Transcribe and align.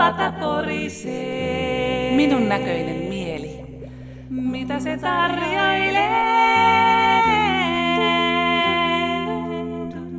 pata 0.00 0.32
porisee. 0.40 2.16
Minun 2.16 2.48
näköinen 2.48 2.96
mieli, 2.96 3.60
mitä 4.30 4.80
se 4.80 4.96
tarjoilee? 4.96 6.10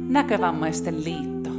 Näkövammaisten 0.09 1.03
liitto. 1.03 1.49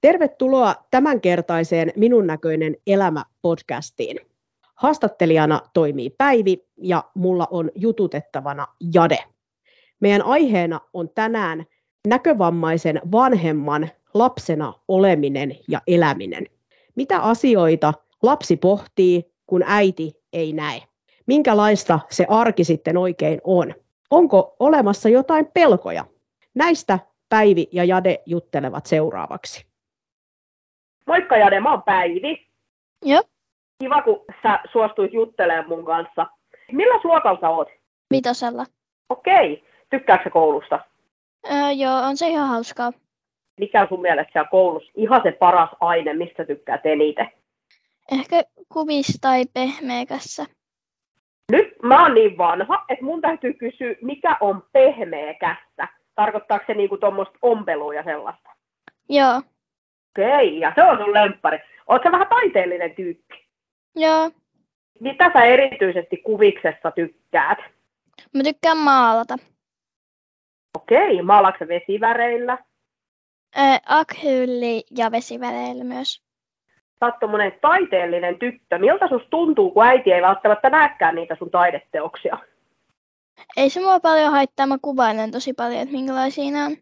Tervetuloa 0.00 0.74
tämänkertaiseen 0.90 1.92
Minun 1.96 2.26
näköinen 2.26 2.76
elämä 2.86 3.24
podcastiin. 3.42 4.20
Haastattelijana 4.74 5.60
toimii 5.74 6.10
Päivi 6.10 6.64
ja 6.76 7.04
mulla 7.14 7.48
on 7.50 7.70
jututettavana 7.74 8.66
Jade. 8.94 9.18
Meidän 10.00 10.22
aiheena 10.22 10.80
on 10.92 11.10
tänään 11.14 11.66
näkövammaisen 12.06 13.00
vanhemman 13.12 13.88
lapsena 14.14 14.74
oleminen 14.88 15.52
ja 15.68 15.80
eläminen. 15.86 16.46
Mitä 16.94 17.20
asioita 17.20 17.92
lapsi 18.22 18.56
pohtii, 18.56 19.32
kun 19.46 19.64
äiti 19.66 20.12
ei 20.32 20.52
näe? 20.52 20.82
Minkälaista 21.26 22.00
se 22.10 22.26
arki 22.28 22.64
sitten 22.64 22.96
oikein 22.96 23.40
on? 23.44 23.74
Onko 24.10 24.56
olemassa 24.60 25.08
jotain 25.08 25.46
pelkoja? 25.54 26.04
Näistä 26.54 26.98
Päivi 27.28 27.68
ja 27.72 27.84
Jade 27.84 28.18
juttelevat 28.26 28.86
seuraavaksi. 28.86 29.66
Moikka 31.06 31.36
Jade, 31.36 31.60
mä 31.60 31.70
oon 31.70 31.82
Päivi. 31.82 32.46
Joo. 33.04 33.22
Kiva, 33.82 34.02
kun 34.02 34.24
sä 34.42 34.60
suostuit 34.72 35.12
juttelemaan 35.12 35.68
mun 35.68 35.84
kanssa. 35.84 36.26
Millä 36.72 37.00
luokalla 37.04 37.40
sä 37.40 37.48
oot? 37.48 37.68
Vitosella. 38.10 38.64
Okei. 39.08 39.64
Tykkääksä 39.90 40.30
koulusta? 40.30 40.80
Öö, 41.52 41.70
joo, 41.70 41.96
on 41.96 42.16
se 42.16 42.28
ihan 42.28 42.48
hauskaa. 42.48 42.92
Mikä 43.60 43.82
on 43.82 43.88
sun 43.88 44.00
mielestä 44.00 44.32
siellä 44.32 44.48
koulussa 44.50 44.92
ihan 44.94 45.20
se 45.22 45.32
paras 45.32 45.70
aine, 45.80 46.14
mistä 46.14 46.44
tykkäät 46.44 46.86
eniten? 46.86 47.30
Ehkä 48.12 48.42
kuvis 48.72 49.18
tai 49.20 49.44
pehmeäkässä. 49.54 50.46
Nyt 51.52 51.68
mä 51.82 52.02
oon 52.02 52.14
niin 52.14 52.38
vanha, 52.38 52.84
että 52.88 53.04
mun 53.04 53.20
täytyy 53.20 53.52
kysyä, 53.52 53.94
mikä 54.02 54.36
on 54.40 54.62
pehmeä 54.72 55.34
kässä? 55.34 55.88
Tarkoittaako 56.14 56.64
se 56.66 56.74
niinku 56.74 56.96
tuommoista 56.98 57.38
ompelua 57.42 57.94
ja 57.94 58.04
sellaista? 58.04 58.50
Joo. 59.08 59.42
Okei, 60.18 60.60
ja 60.60 60.72
se 60.74 60.82
on 60.82 60.98
sun 60.98 61.14
lemppari. 61.14 61.58
Oletko 61.86 62.12
vähän 62.12 62.26
taiteellinen 62.28 62.94
tyyppi? 62.94 63.46
Joo. 63.96 64.30
Mitä 65.00 65.30
sä 65.32 65.44
erityisesti 65.44 66.16
kuviksessa 66.16 66.90
tykkäät? 66.90 67.58
Mä 68.34 68.42
tykkään 68.42 68.78
maalata. 68.78 69.36
Okei, 70.76 71.22
maalaatko 71.22 71.64
vesiväreillä? 71.68 72.58
Akryyli 73.86 74.84
ja 74.96 75.12
vesiväreillä 75.12 75.84
myös. 75.84 76.22
Sä 77.00 77.06
oot 77.06 77.60
taiteellinen 77.60 78.38
tyttö. 78.38 78.78
Miltä 78.78 79.08
susta 79.08 79.28
tuntuu, 79.30 79.70
kun 79.70 79.84
äiti 79.84 80.12
ei 80.12 80.22
välttämättä 80.22 80.70
näekään 80.70 81.14
niitä 81.14 81.34
sun 81.34 81.50
taideteoksia? 81.50 82.38
Ei 83.56 83.70
se 83.70 83.80
mua 83.80 84.00
paljon 84.00 84.30
haittaa, 84.30 84.66
mä 84.66 84.76
kuvailen 84.82 85.30
tosi 85.30 85.52
paljon, 85.52 85.80
että 85.80 85.94
minkälaisia 85.94 86.52
ne 86.52 86.64
on. 86.64 86.76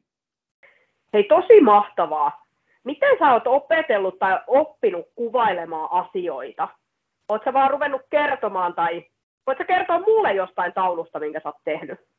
Hei, 1.12 1.24
tosi 1.24 1.60
mahtavaa. 1.60 2.44
Miten 2.84 3.18
sä 3.18 3.32
oot 3.32 3.46
opetellut 3.46 4.18
tai 4.18 4.40
oppinut 4.46 5.06
kuvailemaan 5.14 5.88
asioita? 5.92 6.68
Oot 7.28 7.44
sä 7.44 7.52
vaan 7.52 7.70
ruvennut 7.70 8.02
kertomaan 8.10 8.74
tai 8.74 9.04
voit 9.46 9.58
sä 9.58 9.64
kertoa 9.64 10.00
mulle 10.00 10.32
jostain 10.32 10.72
taulusta, 10.72 11.18
minkä 11.18 11.40
sä 11.40 11.48
oot 11.48 11.64
tehnyt? 11.64 12.13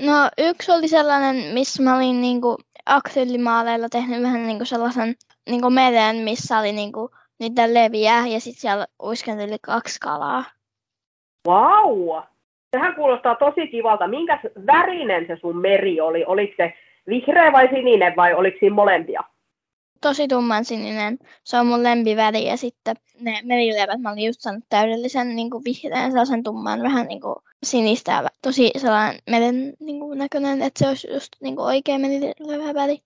No 0.00 0.30
yksi 0.38 0.72
oli 0.72 0.88
sellainen, 0.88 1.54
missä 1.54 1.82
mä 1.82 1.96
olin 1.96 2.20
niinku 2.20 2.56
akryylimaaleilla 2.86 3.88
tehnyt 3.88 4.22
vähän 4.22 4.46
niinku 4.46 4.64
sellaisen 4.64 5.14
niinku 5.50 5.70
meren, 5.70 6.16
missä 6.16 6.58
oli 6.58 6.72
niinku 6.72 7.10
niitä 7.40 7.74
leviä 7.74 8.26
ja 8.26 8.40
sitten 8.40 8.60
siellä 8.60 8.86
uiskenteli 9.02 9.56
kaksi 9.62 10.00
kalaa. 10.00 10.44
Vau! 11.48 12.22
Sehän 12.76 12.94
kuulostaa 12.94 13.34
tosi 13.34 13.66
kivalta. 13.66 14.08
Minkä 14.08 14.40
värinen 14.66 15.26
se 15.26 15.36
sun 15.40 15.56
meri 15.56 16.00
oli? 16.00 16.24
Oliko 16.24 16.54
se 16.56 16.74
vihreä 17.08 17.52
vai 17.52 17.68
sininen 17.68 18.16
vai 18.16 18.34
oliko 18.34 18.56
siinä 18.60 18.74
molempia? 18.74 19.24
Tosi 20.00 20.28
tumman 20.28 20.64
sininen. 20.64 21.18
Se 21.44 21.58
on 21.58 21.66
mun 21.66 21.82
lempiväri 21.82 22.46
ja 22.46 22.56
sitten 22.56 22.96
ne 23.20 23.40
merilevät 23.44 24.00
mä 24.00 24.12
olin 24.12 24.26
just 24.26 24.40
saanut 24.40 24.64
täydellisen 24.68 25.36
niin 25.36 25.50
kuin 25.50 25.64
vihreän, 25.64 26.10
sellaisen 26.10 26.42
tumman, 26.42 26.82
vähän 26.82 27.06
niin 27.06 27.20
kuin 27.20 27.36
sinistä 27.64 28.12
ja 28.12 28.28
tosi 28.42 28.70
sellainen 28.76 29.20
meren 29.30 29.72
niin 29.80 30.00
kuin 30.00 30.18
näköinen, 30.18 30.62
että 30.62 30.78
se 30.78 30.88
olisi 30.88 31.12
just 31.12 31.28
niin 31.40 31.56
kuin 31.56 31.66
oikea 31.66 31.98
merilevä 31.98 32.74
väri. 32.74 32.98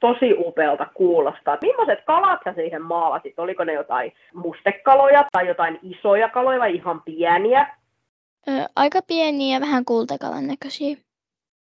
Tosi 0.00 0.34
upealta 0.38 0.86
kuulostaa. 0.94 1.58
Millaiset 1.62 2.04
kalat 2.04 2.40
sä 2.44 2.52
siihen 2.54 2.82
maalasit? 2.82 3.38
Oliko 3.38 3.64
ne 3.64 3.72
jotain 3.72 4.12
mustekaloja 4.34 5.24
tai 5.32 5.48
jotain 5.48 5.78
isoja 5.82 6.28
kaloja 6.28 6.58
vai 6.60 6.74
ihan 6.74 7.02
pieniä? 7.02 7.76
Ö, 8.48 8.52
aika 8.76 9.02
pieniä 9.06 9.56
ja 9.56 9.60
vähän 9.60 9.84
kultakalan 9.84 10.46
näköisiä. 10.46 10.96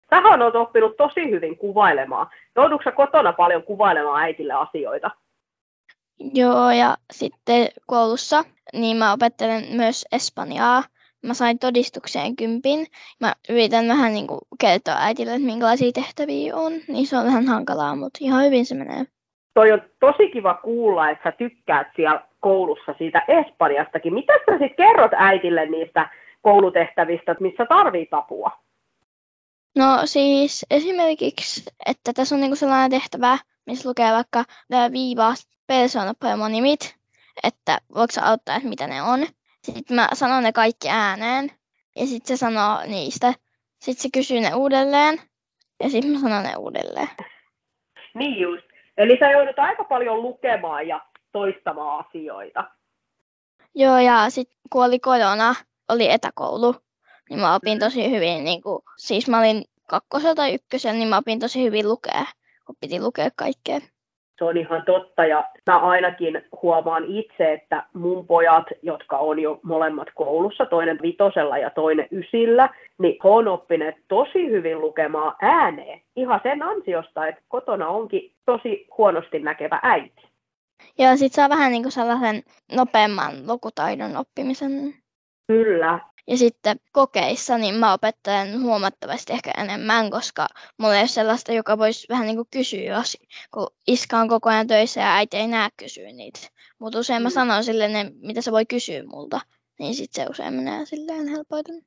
Sähän 0.09 0.41
oot 0.41 0.56
oppinut 0.56 0.97
tosi 0.97 1.31
hyvin 1.31 1.58
kuvailemaan. 1.58 2.28
Joudutko 2.56 2.84
sä 2.84 2.91
kotona 2.91 3.34
paljon 3.34 3.63
kuvailemaan 3.63 4.23
äitille 4.23 4.53
asioita? 4.53 5.12
Joo, 6.34 6.72
ja 6.72 6.97
sitten 7.13 7.68
koulussa 7.88 8.44
niin 8.73 8.97
mä 8.97 9.13
opettelen 9.13 9.63
myös 9.72 10.06
espanjaa. 10.12 10.84
Mä 11.24 11.34
sain 11.34 11.59
todistukseen 11.59 12.36
kympin. 12.36 12.88
Mä 13.20 13.34
yritän 13.50 13.88
vähän 13.88 14.14
niin 14.14 14.28
kuin 14.28 14.40
kertoa 14.59 14.96
äitille, 14.98 15.34
että 15.34 15.46
minkälaisia 15.46 15.92
tehtäviä 15.92 16.56
on. 16.56 16.74
Niin 16.88 17.08
se 17.08 17.18
on 17.18 17.26
vähän 17.26 17.48
hankalaa, 17.48 17.96
mutta 17.96 18.20
ihan 18.22 18.46
hyvin 18.46 18.66
se 18.66 18.76
menee. 18.76 19.06
Toi 19.54 19.72
on 19.72 19.82
tosi 20.00 20.30
kiva 20.30 20.54
kuulla, 20.54 21.09
että 21.09 21.30
sä 21.30 21.38
tykkäät 21.38 21.88
siellä 21.96 22.22
koulussa 22.40 22.96
siitä 22.98 23.24
Espanjastakin. 23.28 24.14
Mitä 24.14 24.34
sä 24.34 24.52
sitten 24.52 24.88
kerrot 24.88 25.12
äitille 25.14 25.66
niistä 25.66 26.09
koulutehtävistä, 26.42 27.36
missä 27.40 27.66
tarvii 27.66 28.08
apua? 28.12 28.52
No 29.76 30.02
siis 30.06 30.66
esimerkiksi, 30.72 31.64
että 31.86 32.14
tässä 32.14 32.36
on 32.36 32.42
niinku 32.42 32.56
sellainen 32.56 32.92
tehtävä, 32.92 33.38
missä 33.66 33.90
lukee 33.90 34.12
vaikka 34.12 34.44
nämä 34.70 34.92
viiva 34.92 35.34
persoonapromonimit, 35.68 36.96
että 37.44 37.78
voiko 37.96 38.14
auttaa, 38.22 38.56
että 38.56 38.70
mitä 38.70 38.88
ne 38.88 39.02
on. 39.02 39.20
Sitten 39.64 39.96
mä 39.96 40.08
sanon 40.14 40.44
ne 40.44 40.52
kaikki 40.52 40.90
ääneen 40.90 41.52
ja 41.96 42.06
sitten 42.06 42.38
se 42.38 42.40
sanoo 42.40 42.82
niistä. 42.86 43.34
Sitten 43.80 44.02
se 44.02 44.10
kysyy 44.14 44.40
ne 44.40 44.54
uudelleen 44.56 45.22
ja 45.84 45.90
sitten 45.90 46.12
mä 46.12 46.20
sanon 46.20 46.44
ne 46.44 46.56
uudelleen. 46.56 47.10
Niin 48.14 48.42
just. 48.42 48.64
Eli 48.98 49.18
sä 49.20 49.32
joudut 49.32 49.60
aika 49.60 49.84
paljon 49.84 50.22
lukemaan 50.22 50.88
ja 50.88 51.06
toistamaan 51.32 52.06
asioita. 52.06 52.64
Joo 53.76 54.00
ja 54.00 54.30
sitten 54.30 54.58
kun 54.72 54.86
oli 54.86 55.00
korona, 55.00 55.56
oli 55.90 56.12
etäkoulu, 56.12 56.76
niin 57.30 57.40
mä 57.40 57.56
opin 57.56 57.80
tosi 57.80 58.12
hyvin, 58.12 58.44
niin 58.44 58.62
kuin, 58.62 58.82
siis 58.98 59.28
mä 59.28 59.40
olin 59.40 59.64
kakkosella 59.88 60.36
tai 60.36 60.54
ykkösellä, 60.54 60.98
niin 60.98 61.08
mä 61.08 61.18
opin 61.18 61.40
tosi 61.40 61.64
hyvin 61.64 61.88
lukea, 61.88 62.26
kun 62.66 62.76
piti 62.80 63.02
lukea 63.02 63.30
kaikkea. 63.36 63.80
Se 64.41 64.46
on 64.46 64.57
ihan 64.57 64.84
totta 64.85 65.25
ja 65.25 65.44
mä 65.68 65.78
ainakin 65.78 66.41
huomaan 66.62 67.03
itse, 67.07 67.53
että 67.53 67.84
mun 67.94 68.28
pojat, 68.28 68.66
jotka 68.81 69.18
on 69.18 69.40
jo 69.40 69.59
molemmat 69.63 70.07
koulussa, 70.16 70.66
toinen 70.66 71.00
vitosella 71.02 71.57
ja 71.57 71.69
toinen 71.69 72.07
ysillä, 72.12 72.69
niin 73.00 73.18
he 73.24 73.29
on 73.29 73.47
oppineet 73.47 73.96
tosi 74.07 74.50
hyvin 74.50 74.81
lukemaan 74.81 75.35
ääneen. 75.41 76.02
Ihan 76.16 76.40
sen 76.44 76.63
ansiosta, 76.63 77.28
että 77.28 77.41
kotona 77.47 77.88
onkin 77.88 78.31
tosi 78.46 78.88
huonosti 78.97 79.40
näkevä 79.40 79.79
äiti. 79.84 80.28
Ja 80.97 81.18
sit 81.18 81.34
saa 81.34 81.50
vähän 81.50 81.72
niin 81.72 81.84
kuin 81.84 81.91
sellaisen 81.91 82.44
nopeamman 82.75 83.34
lukutaidon 83.47 84.18
oppimisen. 84.18 84.72
Kyllä, 85.47 86.00
Ja 86.28 86.38
sitten 86.38 86.78
kokeissa 86.91 87.58
niin 87.58 87.76
mä 87.76 87.94
opettelen 87.94 88.62
huomattavasti 88.62 89.34
ehkä 89.34 89.52
enemmän, 89.58 90.12
koska 90.12 90.47
mulla 90.78 90.96
ei 90.96 91.02
ole 91.02 91.08
sellaista, 91.08 91.52
joka 91.52 91.78
voisi 91.78 92.08
vähän 92.09 92.28
niin 92.28 92.35
kuin 92.35 92.47
kysyä, 92.53 92.97
asi- 92.97 93.28
kun 93.53 93.68
iska 93.88 94.18
on 94.18 94.28
koko 94.28 94.50
ajan 94.50 94.68
töissä 94.68 95.02
ja 95.02 95.16
äiti 95.16 95.38
ei 95.38 95.47
näe 95.47 95.70
kysyä 95.78 96.12
niitä. 96.12 96.40
Mutta 96.79 97.00
usein 97.00 97.22
mä 97.22 97.29
Mm. 97.29 97.34
sanon 97.34 97.64
silleen, 97.64 97.94
ne, 97.94 98.12
mitä 98.22 98.41
se 98.41 98.52
voi 98.52 98.66
kysyä 98.66 99.03
multa, 99.03 99.40
niin 99.79 99.94
sitten 99.96 100.26
se 100.26 100.29
usein 100.29 100.53
menee 100.53 100.85
silleen 100.85 101.28
helpoiten. 101.28 101.82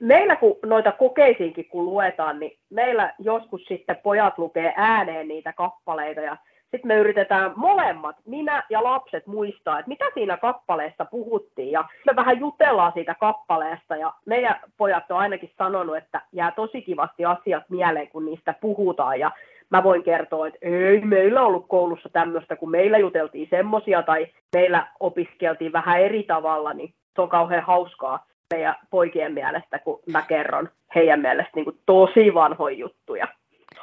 meillä 0.00 0.36
kun 0.36 0.58
noita 0.66 0.92
kokeisiinkin 0.92 1.68
kun 1.68 1.84
luetaan, 1.84 2.40
niin 2.40 2.58
meillä 2.70 3.14
joskus 3.18 3.60
sitten 3.68 3.96
pojat 4.02 4.38
lukee 4.38 4.72
ääneen 4.76 5.28
niitä 5.28 5.52
kappaleita 5.52 6.20
ja 6.20 6.36
sitten 6.76 6.88
me 6.88 6.94
yritetään 6.96 7.52
molemmat, 7.56 8.16
minä 8.26 8.62
ja 8.70 8.82
lapset, 8.82 9.26
muistaa, 9.26 9.78
että 9.78 9.88
mitä 9.88 10.04
siinä 10.14 10.36
kappaleessa 10.36 11.04
puhuttiin. 11.04 11.72
Ja 11.72 11.84
me 12.06 12.16
vähän 12.16 12.40
jutellaan 12.40 12.92
siitä 12.92 13.14
kappaleesta 13.20 13.96
ja 13.96 14.12
meidän 14.26 14.60
pojat 14.76 15.10
on 15.10 15.18
ainakin 15.18 15.50
sanonut, 15.58 15.96
että 15.96 16.20
jää 16.32 16.50
tosi 16.50 16.82
kivasti 16.82 17.24
asiat 17.24 17.64
mieleen, 17.70 18.08
kun 18.08 18.24
niistä 18.24 18.54
puhutaan. 18.60 19.20
Ja 19.20 19.30
mä 19.70 19.82
voin 19.82 20.02
kertoa, 20.02 20.46
että 20.46 20.58
ei 20.62 21.00
meillä 21.00 21.42
ollut 21.42 21.68
koulussa 21.68 22.08
tämmöistä, 22.08 22.56
kun 22.56 22.70
meillä 22.70 22.98
juteltiin 22.98 23.48
semmosia 23.50 24.02
tai 24.02 24.26
meillä 24.54 24.86
opiskeltiin 25.00 25.72
vähän 25.72 26.00
eri 26.00 26.22
tavalla, 26.22 26.72
niin 26.72 26.94
se 27.14 27.22
on 27.22 27.28
kauhean 27.28 27.62
hauskaa 27.62 28.26
meidän 28.54 28.74
poikien 28.90 29.32
mielestä, 29.32 29.78
kun 29.78 30.00
mä 30.12 30.22
kerron 30.22 30.68
heidän 30.94 31.20
mielestä 31.20 31.50
niin 31.54 31.80
tosi 31.86 32.34
vanhoja 32.34 32.76
juttuja. 32.76 33.28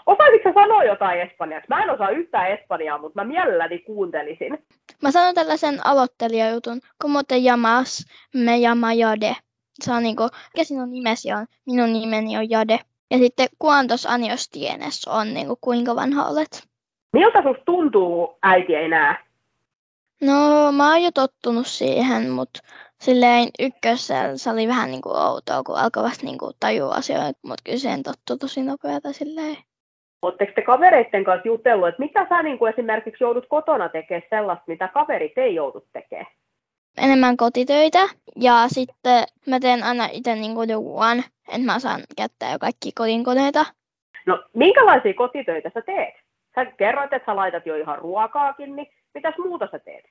Osaisitko 0.05 0.49
sä 0.49 0.53
sanoa 0.53 0.83
jotain 0.83 1.21
espanjaksi? 1.21 1.69
Mä 1.69 1.83
en 1.83 1.89
osaa 1.89 2.09
yhtään 2.09 2.51
espanjaa, 2.51 2.97
mutta 2.97 3.21
mä 3.21 3.27
mielelläni 3.27 3.79
kuuntelisin. 3.79 4.65
Mä 5.01 5.11
sanon 5.11 5.35
tällaisen 5.35 5.85
aloittelijajutun. 5.85 6.81
Como 7.01 7.23
te 7.23 7.35
llamas? 7.39 8.05
Me 8.35 8.57
llama 8.59 8.93
Jade. 8.93 9.35
Se 9.83 9.91
on 9.91 10.03
niinku, 10.03 10.23
mikä 10.23 10.63
sinun 10.63 10.91
nimesi 10.91 11.33
on? 11.33 11.45
Minun 11.65 11.93
nimeni 11.93 12.37
on 12.37 12.49
Jade. 12.49 12.79
Ja 13.11 13.17
sitten 13.17 13.47
kuantos 13.59 14.05
años 14.05 14.49
tienes 14.51 15.07
on 15.07 15.33
niinku, 15.33 15.57
kuinka 15.61 15.95
vanha 15.95 16.25
olet. 16.25 16.67
Miltä 17.13 17.43
susta 17.43 17.63
tuntuu, 17.65 18.37
äiti 18.43 18.75
ei 18.75 18.89
näe? 18.89 19.15
No, 20.21 20.71
mä 20.71 20.91
oon 20.91 21.03
jo 21.03 21.11
tottunut 21.11 21.67
siihen, 21.67 22.29
mutta 22.29 22.59
silleen 23.01 23.49
ykkössä 23.59 24.37
se 24.37 24.49
oli 24.49 24.67
vähän 24.67 24.91
niinku 24.91 25.09
outoa, 25.09 25.63
kun 25.63 25.75
alkoi 25.77 26.03
vasta 26.03 26.25
niinku 26.25 26.51
tajua 26.59 26.93
asioita, 26.93 27.39
mutta 27.43 27.61
kyllä 27.65 27.77
siihen 27.77 28.03
tottuu 28.03 28.37
tosi 28.37 28.63
nopeata 28.63 29.13
silleen. 29.13 29.57
Oletteko 30.23 30.51
te 30.55 30.61
kavereiden 30.61 31.23
kanssa 31.23 31.47
jutellut, 31.47 31.87
että 31.87 32.03
mitä 32.03 32.25
sä 32.29 32.43
niin 32.43 32.59
kuin 32.59 32.73
esimerkiksi 32.73 33.23
joudut 33.23 33.45
kotona 33.49 33.89
tekemään 33.89 34.27
sellaista, 34.29 34.63
mitä 34.67 34.87
kaverit 34.87 35.37
ei 35.37 35.55
joudu 35.55 35.85
tekemään? 35.93 36.31
Enemmän 36.97 37.37
kotitöitä 37.37 37.99
ja 38.35 38.67
sitten 38.67 39.23
mä 39.47 39.59
teen 39.59 39.83
aina 39.83 40.07
itse 40.11 40.35
niinku 40.35 40.61
ruoan, 40.73 41.19
että 41.19 41.65
mä 41.65 41.79
saan 41.79 42.01
käyttää 42.17 42.51
jo 42.51 42.59
kaikki 42.59 42.91
kodinkoneita. 42.95 43.65
No, 44.25 44.43
minkälaisia 44.53 45.13
kotitöitä 45.13 45.71
sä 45.73 45.81
teet? 45.81 46.13
Sä 46.55 46.65
kerroit, 46.65 47.13
että 47.13 47.31
sä 47.31 47.35
laitat 47.35 47.65
jo 47.65 47.75
ihan 47.75 47.97
ruokaakin, 47.97 48.75
niin 48.75 48.87
mitäs 49.13 49.33
muuta 49.37 49.67
sä 49.71 49.79
teet? 49.79 50.05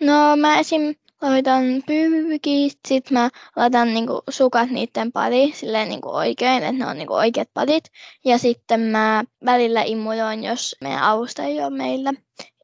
No 0.00 0.36
mä 0.36 0.58
esim. 0.58 0.94
Laitan 1.22 1.62
pyykit, 1.86 2.78
sit 2.88 3.10
mä 3.10 3.28
laitan 3.56 3.94
niinku 3.94 4.22
sukat 4.30 4.70
niiden 4.70 5.12
pariin 5.12 5.54
silleen 5.54 5.88
niinku 5.88 6.08
oikein, 6.08 6.62
että 6.62 6.72
ne 6.72 6.86
on 6.86 6.96
niinku 6.96 7.14
oikeat 7.14 7.48
parit. 7.54 7.84
Ja 8.24 8.38
sitten 8.38 8.80
mä 8.80 9.24
välillä 9.44 9.82
imuroin, 9.82 10.44
jos 10.44 10.76
meidän 10.80 11.02
avusta 11.02 11.42
ei 11.42 11.60
ole 11.60 11.70
meillä. 11.70 12.12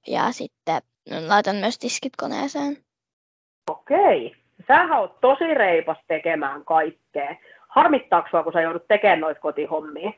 Ja 0.06 0.32
sitten 0.32 0.82
laitan 1.28 1.56
myös 1.56 1.78
tiskit 1.78 2.16
koneeseen. 2.16 2.76
Okei. 3.70 4.34
Sähän 4.68 4.98
oot 4.98 5.20
tosi 5.20 5.54
reipas 5.54 5.98
tekemään 6.08 6.64
kaikkea. 6.64 7.36
Harmittaako 7.68 8.28
sua, 8.30 8.42
kun 8.42 8.52
sä 8.52 8.60
joudut 8.60 8.88
tekemään 8.88 9.20
noita 9.20 9.40
kotihommia? 9.40 10.12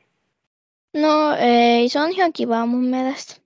No 0.93 1.35
ei, 1.39 1.89
se 1.89 1.99
on 1.99 2.09
ihan 2.09 2.33
kiva 2.33 2.65
mun 2.65 2.83
mielestä. 2.85 3.44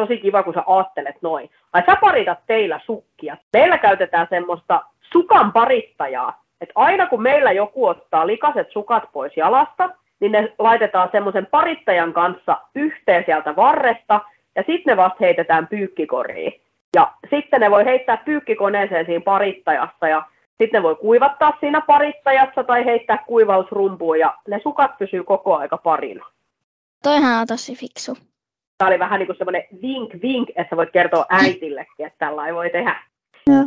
Tosi 0.00 0.18
kiva, 0.18 0.42
kun 0.42 0.54
sä 0.54 0.62
aattelet 0.66 1.16
noin. 1.22 1.50
Ai 1.72 1.82
sä 1.86 1.96
paritat 2.00 2.38
teillä 2.46 2.80
sukkia. 2.86 3.36
Meillä 3.52 3.78
käytetään 3.78 4.26
semmoista 4.30 4.82
sukan 5.00 5.52
parittajaa. 5.52 6.42
Että 6.60 6.72
aina 6.74 7.06
kun 7.06 7.22
meillä 7.22 7.52
joku 7.52 7.86
ottaa 7.86 8.26
likaset 8.26 8.70
sukat 8.70 9.04
pois 9.12 9.36
jalasta, 9.36 9.90
niin 10.20 10.32
ne 10.32 10.52
laitetaan 10.58 11.08
semmoisen 11.12 11.46
parittajan 11.46 12.12
kanssa 12.12 12.58
yhteen 12.74 13.24
sieltä 13.24 13.56
varresta, 13.56 14.20
ja 14.56 14.62
sitten 14.66 14.92
ne 14.92 14.96
vasta 14.96 15.16
heitetään 15.20 15.66
pyykkikoriin. 15.66 16.60
Ja 16.96 17.12
sitten 17.30 17.60
ne 17.60 17.70
voi 17.70 17.84
heittää 17.84 18.16
pyykkikoneeseen 18.16 19.06
siinä 19.06 19.24
parittajassa, 19.24 20.08
ja 20.08 20.22
sitten 20.48 20.78
ne 20.78 20.82
voi 20.82 20.96
kuivattaa 20.96 21.56
siinä 21.60 21.80
parittajassa 21.80 22.64
tai 22.64 22.84
heittää 22.84 23.24
kuivausrumpuun, 23.26 24.18
ja 24.18 24.34
ne 24.48 24.60
sukat 24.62 24.98
pysyy 24.98 25.24
koko 25.24 25.56
aika 25.56 25.76
parina. 25.78 26.26
Toihan 27.02 27.40
on 27.40 27.46
tosi 27.46 27.74
fiksu. 27.74 28.29
Tämä 28.80 28.88
oli 28.88 28.98
vähän 28.98 29.18
niin 29.18 29.26
kuin 29.26 29.36
semmoinen 29.36 29.64
vink 29.82 30.10
vink, 30.22 30.48
että 30.48 30.66
sä 30.70 30.76
voit 30.76 30.90
kertoa 30.90 31.26
äitillekin, 31.28 32.06
että 32.06 32.18
tällä 32.18 32.46
ei 32.46 32.54
voi 32.54 32.70
tehdä. 32.70 33.02
Joo. 33.46 33.64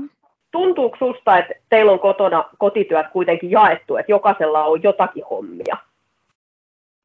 Tuntuuko 0.52 0.98
susta, 1.00 1.38
että 1.38 1.54
teillä 1.70 1.92
on 1.92 2.00
kotona 2.00 2.44
kotityöt 2.58 3.08
kuitenkin 3.14 3.52
jaettu, 3.52 3.98
että 3.98 4.12
jokaisella 4.12 4.66
on 4.66 4.84
jotakin 4.84 5.24
hommia? 5.30 5.78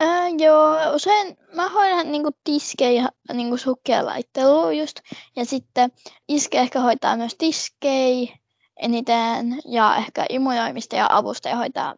Ää, 0.00 0.28
joo, 0.38 0.94
usein 0.94 1.36
mä 1.54 1.68
hoidan 1.68 2.12
niinku 2.12 2.30
tiskejä 2.44 3.02
ja 3.02 3.34
niinku 3.34 3.56
sukkien 3.56 4.06
laittelua 4.06 4.72
just. 4.72 5.00
Ja 5.36 5.44
sitten 5.44 5.90
iske 6.28 6.58
ehkä 6.58 6.80
hoitaa 6.80 7.16
myös 7.16 7.34
tiskejä 7.38 8.36
eniten 8.76 9.46
ja 9.64 9.96
ehkä 9.96 10.26
imujoimista 10.30 10.96
ja 10.96 11.06
avusta 11.10 11.48
ja 11.48 11.56
hoitaa 11.56 11.94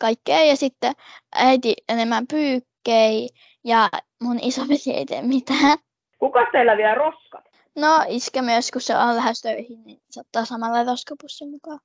kaikkea. 0.00 0.44
Ja 0.44 0.56
sitten 0.56 0.92
äiti 1.34 1.74
enemmän 1.88 2.26
pyykkejä 2.26 3.28
ja 3.64 3.88
mun 4.20 4.38
isoveli 4.42 4.96
ei 4.96 5.06
tee 5.06 5.22
mitään. 5.22 5.78
Kuka 6.18 6.46
teillä 6.52 6.76
vie 6.76 6.94
roskat? 6.94 7.44
No 7.76 8.04
iske 8.08 8.42
myös, 8.42 8.70
kun 8.70 8.80
se 8.80 8.96
on 8.96 9.16
lähes 9.16 9.40
töihin, 9.40 9.84
niin 9.84 10.00
se 10.10 10.20
ottaa 10.20 10.44
samalla 10.44 10.84
roskapussin 10.84 11.50
mukaan. 11.50 11.80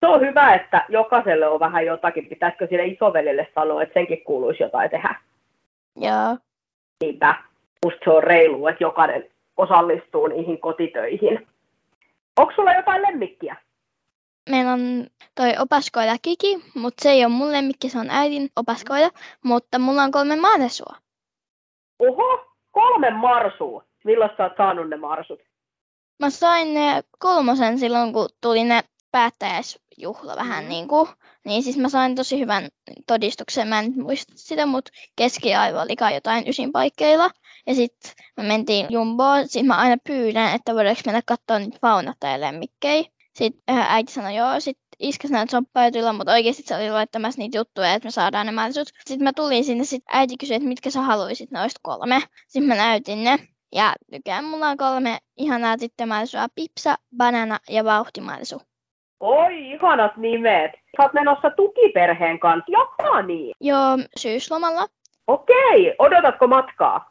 Se 0.00 0.06
on 0.06 0.20
hyvä, 0.20 0.54
että 0.54 0.84
jokaiselle 0.88 1.48
on 1.48 1.60
vähän 1.60 1.86
jotakin. 1.86 2.26
Pitäisikö 2.26 2.66
sille 2.70 2.86
isovelille 2.86 3.48
sanoa, 3.54 3.82
että 3.82 3.94
senkin 3.94 4.24
kuuluisi 4.24 4.62
jotain 4.62 4.90
tehdä? 4.90 5.20
Joo. 5.96 6.38
Niinpä. 7.00 7.34
Musta 7.84 8.00
se 8.04 8.10
on 8.10 8.22
reilu, 8.22 8.66
että 8.66 8.84
jokainen 8.84 9.30
osallistuu 9.56 10.26
niihin 10.26 10.60
kotitöihin. 10.60 11.46
Onko 12.36 12.52
sulla 12.56 12.74
jotain 12.74 13.02
lemmikkiä? 13.02 13.56
Meillä 14.50 14.72
on 14.72 15.06
toi 15.34 15.54
opaskoida 15.58 16.16
Kiki, 16.22 16.62
mutta 16.74 17.02
se 17.02 17.10
ei 17.10 17.24
ole 17.24 17.32
mun 17.32 17.52
lemmikki, 17.52 17.88
se 17.88 17.98
on 17.98 18.10
äidin 18.10 18.50
opaskoida. 18.56 19.10
Mutta 19.44 19.78
mulla 19.78 20.02
on 20.02 20.10
kolme 20.10 20.36
maanesua. 20.36 20.96
Oho, 21.98 22.46
kolme 22.70 23.10
marsua. 23.10 23.84
Milloin 24.04 24.30
sä 24.36 24.42
oot 24.42 24.52
saanut 24.56 24.88
ne 24.88 24.96
marsut? 24.96 25.40
Mä 26.20 26.30
sain 26.30 26.74
ne 26.74 27.02
kolmosen 27.18 27.78
silloin, 27.78 28.12
kun 28.12 28.28
tuli 28.42 28.64
ne 28.64 28.80
päättäjäisjuhla 29.12 30.36
vähän 30.36 30.64
Mm. 30.64 30.68
niin 30.68 30.88
kuin. 30.88 31.08
Niin 31.44 31.62
siis 31.62 31.76
mä 31.78 31.88
sain 31.88 32.14
tosi 32.14 32.40
hyvän 32.40 32.68
todistuksen. 33.06 33.68
Mä 33.68 33.78
en 33.78 33.92
muista 33.96 34.32
sitä, 34.36 34.66
mutta 34.66 34.90
keskiaivo 35.16 35.80
oli 35.80 35.96
kai 35.96 36.14
jotain 36.14 36.48
ysin 36.48 36.72
paikkeilla. 36.72 37.30
Ja 37.66 37.74
sitten 37.74 38.12
me 38.36 38.42
mentiin 38.42 38.86
jumboon. 38.90 39.48
Sitten 39.48 39.66
mä 39.66 39.76
aina 39.76 39.96
pyydän, 40.06 40.54
että 40.54 40.74
voidaanko 40.74 41.00
mennä 41.06 41.22
katsoa 41.26 41.58
niitä 41.58 41.78
faunat 41.80 42.16
tai 42.20 42.40
lemmikkejä. 42.40 43.04
Sitten 43.34 43.62
äh, 43.76 43.94
äiti 43.94 44.12
sanoi 44.12 44.34
joo. 44.36 44.60
Sitten 44.60 44.85
iskä 44.98 45.28
sanoi, 45.28 45.42
että 45.42 45.50
se 45.50 45.56
on 45.56 45.66
paituilla, 45.72 46.12
mutta 46.12 46.32
oikeasti 46.32 46.62
se 46.62 46.76
oli 46.76 46.90
laittamassa 46.90 47.38
niitä 47.38 47.58
juttuja, 47.58 47.94
että 47.94 48.06
me 48.06 48.10
saadaan 48.10 48.46
ne 48.46 48.52
mahdollisuudet. 48.52 48.92
Sitten 49.04 49.24
mä 49.24 49.32
tulin 49.32 49.64
sinne, 49.64 49.84
sitten 49.84 50.16
äiti 50.16 50.36
kysyi, 50.36 50.56
että 50.56 50.68
mitkä 50.68 50.90
sä 50.90 51.00
haluaisit 51.00 51.50
noista 51.50 51.80
kolme. 51.82 52.20
Sitten 52.46 52.68
mä 52.68 52.74
näytin 52.74 53.24
ne. 53.24 53.36
Ja 53.74 53.92
nykyään 54.12 54.44
mulla 54.44 54.68
on 54.68 54.76
kolme 54.76 55.18
ihanaa 55.36 55.76
tyttömaalisua, 55.76 56.46
pipsa, 56.54 56.96
banana 57.16 57.58
ja 57.70 57.84
vauhtimaisu. 57.84 58.62
Oi, 59.20 59.70
ihanat 59.70 60.16
nimet. 60.16 60.70
Sä 60.96 61.02
oot 61.02 61.12
menossa 61.12 61.50
tukiperheen 61.50 62.38
kanssa 62.38 62.72
Japaniin. 62.72 63.54
Joo, 63.60 63.98
syyslomalla. 64.16 64.86
Okei, 65.26 65.94
odotatko 65.98 66.46
matkaa? 66.46 67.10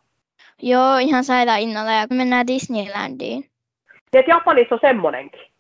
Joo, 0.62 0.98
ihan 0.98 1.24
sairaan 1.24 1.60
innolla 1.60 1.92
ja 1.92 2.08
mennään 2.10 2.48
Disneylandiin. 2.48 3.46
Et 4.14 4.28
Japanissa 4.28 4.76
on 4.76 4.80
semmonenkin. 4.82 5.55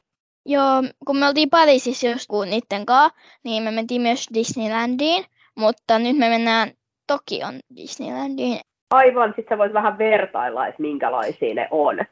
Joo, 0.46 0.84
kun 1.08 1.18
me 1.18 1.28
oltiin 1.28 1.50
Pariisissa 1.50 2.08
joskus 2.08 2.46
niitten 2.46 2.86
kanssa, 2.86 3.20
niin 3.44 3.64
me 3.64 3.72
mentiin 3.72 4.02
myös 4.02 4.28
Disneylandiin, 4.34 5.26
mutta 5.56 6.00
nyt 6.00 6.18
me 6.18 6.30
mennään 6.30 6.72
Tokion 7.08 7.54
Disneylandiin. 7.76 8.60
Aivan, 8.92 9.34
sit 9.36 9.46
sä 9.50 9.58
voit 9.58 9.74
vähän 9.74 9.98
vertailla, 9.98 10.68
että 10.68 10.82
minkälaisia 10.82 11.54
ne 11.54 11.68
on. 11.72 12.06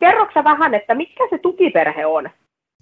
Kerroksä 0.00 0.44
vähän, 0.44 0.74
että 0.74 0.94
mikä 0.94 1.24
se 1.30 1.38
tukiperhe 1.38 2.06
on? 2.06 2.30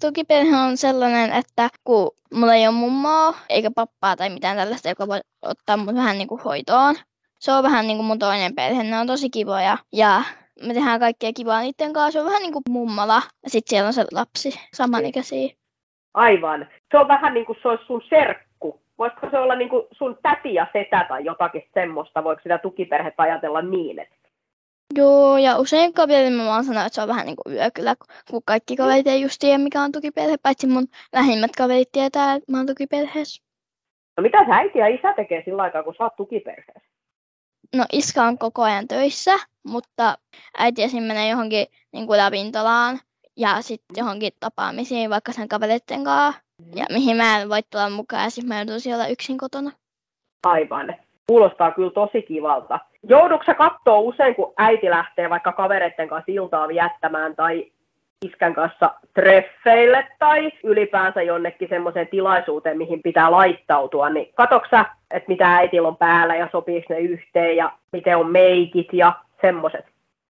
Tukiperhe 0.01 0.57
on 0.57 0.77
sellainen, 0.77 1.33
että 1.33 1.69
kun 1.83 2.11
mulla 2.33 2.53
ei 2.53 2.67
ole 2.67 2.75
mummoa 2.75 3.33
eikä 3.49 3.71
pappaa 3.75 4.15
tai 4.15 4.29
mitään 4.29 4.57
tällaista, 4.57 4.89
joka 4.89 5.07
voi 5.07 5.19
ottaa 5.41 5.77
mut 5.77 5.95
vähän 5.95 6.17
niin 6.17 6.27
kuin 6.27 6.41
hoitoon. 6.41 6.95
Se 7.39 7.51
on 7.51 7.63
vähän 7.63 7.87
niin 7.87 7.97
kuin 7.97 8.05
mun 8.05 8.19
toinen 8.19 8.55
perhe, 8.55 8.83
ne 8.83 8.99
on 8.99 9.07
tosi 9.07 9.29
kivoja 9.29 9.77
ja 9.93 10.21
me 10.67 10.73
tehdään 10.73 10.99
kaikkea 10.99 11.33
kivaa 11.33 11.61
niiden 11.61 11.93
kanssa. 11.93 12.11
Se 12.11 12.19
on 12.19 12.25
vähän 12.25 12.41
niin 12.41 12.53
kuin 12.53 12.63
mummola 12.69 13.21
ja 13.43 13.49
sitten 13.49 13.69
siellä 13.69 13.87
on 13.87 13.93
se 13.93 14.05
lapsi, 14.11 14.59
samanikäisiä. 14.73 15.49
Aivan. 16.13 16.67
Se 16.91 16.97
on 16.97 17.07
vähän 17.07 17.33
niin 17.33 17.45
kuin 17.45 17.57
se 17.61 17.67
olisi 17.67 17.85
sun 17.85 18.01
serkku. 18.09 18.81
Voisiko 18.97 19.27
se 19.31 19.37
olla 19.37 19.55
niin 19.55 19.69
kuin 19.69 19.87
sun 19.91 20.17
täti 20.21 20.53
ja 20.53 20.67
setä 20.73 21.05
tai 21.09 21.25
jotakin 21.25 21.63
semmoista? 21.73 22.23
Voiko 22.23 22.41
sitä 22.43 22.57
tukiperhettä 22.57 23.23
ajatella 23.23 23.61
niin? 23.61 23.99
Että... 23.99 24.15
Joo, 24.95 25.37
ja 25.37 25.57
usein 25.57 25.93
kaverille 25.93 26.45
vaan 26.45 26.63
sanoo, 26.63 26.85
että 26.85 26.95
se 26.95 27.01
on 27.01 27.07
vähän 27.07 27.25
niin 27.25 27.35
kuin 27.35 27.55
yökylä, 27.55 27.95
kun 28.31 28.41
kaikki 28.45 28.75
kaverit 28.75 29.07
ei 29.07 29.21
just 29.21 29.37
tiedä, 29.39 29.57
mikä 29.57 29.81
on 29.81 29.91
tukiperhe, 29.91 30.37
paitsi 30.43 30.67
mun 30.67 30.87
lähimmät 31.13 31.51
kaverit 31.57 31.91
tietää, 31.91 32.33
että 32.33 32.51
mä 32.51 32.57
oon 32.57 32.67
tukiperheessä. 32.67 33.43
No 34.17 34.21
mitä 34.21 34.45
sä 34.45 34.55
äiti 34.55 34.79
ja 34.79 34.87
isä 34.87 35.13
tekee 35.13 35.41
sillä 35.45 35.63
aikaa, 35.63 35.83
kun 35.83 35.95
sä 35.97 36.03
oot 36.03 36.15
tukiperheessä? 36.15 36.89
No 37.75 37.85
iska 37.91 38.23
on 38.23 38.37
koko 38.37 38.63
ajan 38.63 38.87
töissä, 38.87 39.31
mutta 39.67 40.17
äiti 40.57 40.83
esim. 40.83 41.03
menee 41.03 41.29
johonkin 41.29 41.67
niin 41.93 42.07
kuin 42.07 42.19
ravintolaan 42.19 42.99
ja 43.37 43.61
sitten 43.61 43.97
johonkin 43.97 44.31
tapaamisiin 44.39 45.09
vaikka 45.09 45.31
sen 45.31 45.47
kavereiden 45.47 46.03
kanssa. 46.03 46.41
Ja 46.75 46.85
mihin 46.91 47.17
mä 47.17 47.41
en 47.41 47.49
voi 47.49 47.61
tulla 47.71 47.89
mukaan 47.89 48.23
ja 48.23 48.29
sitten 48.29 48.47
mä 48.47 48.59
joutuisin 48.59 48.93
olla 48.93 49.07
yksin 49.07 49.37
kotona. 49.37 49.71
Aivan. 50.43 50.95
Kuulostaa 51.27 51.71
kyllä 51.71 51.91
tosi 51.91 52.21
kivalta. 52.21 52.79
Joudutko 53.03 53.45
sä 53.45 53.53
kattoo 53.53 53.99
usein, 53.99 54.35
kun 54.35 54.53
äiti 54.57 54.89
lähtee 54.89 55.29
vaikka 55.29 55.51
kavereiden 55.51 56.09
kanssa 56.09 56.31
iltaa 56.31 56.67
viettämään, 56.67 57.35
tai 57.35 57.71
iskän 58.25 58.53
kanssa 58.53 58.93
treffeille 59.13 60.07
tai 60.19 60.51
ylipäänsä 60.63 61.21
jonnekin 61.21 61.69
semmoiseen 61.69 62.07
tilaisuuteen, 62.07 62.77
mihin 62.77 63.01
pitää 63.03 63.31
laittautua, 63.31 64.09
niin 64.09 64.33
katoksa, 64.35 64.85
että 65.11 65.27
mitä 65.27 65.55
äitillä 65.55 65.87
on 65.87 65.97
päällä 65.97 66.35
ja 66.35 66.49
sopiiko 66.51 66.93
ne 66.93 66.99
yhteen 66.99 67.55
ja 67.55 67.73
miten 67.91 68.17
on 68.17 68.31
meikit 68.31 68.87
ja 68.93 69.13
semmoiset. 69.41 69.85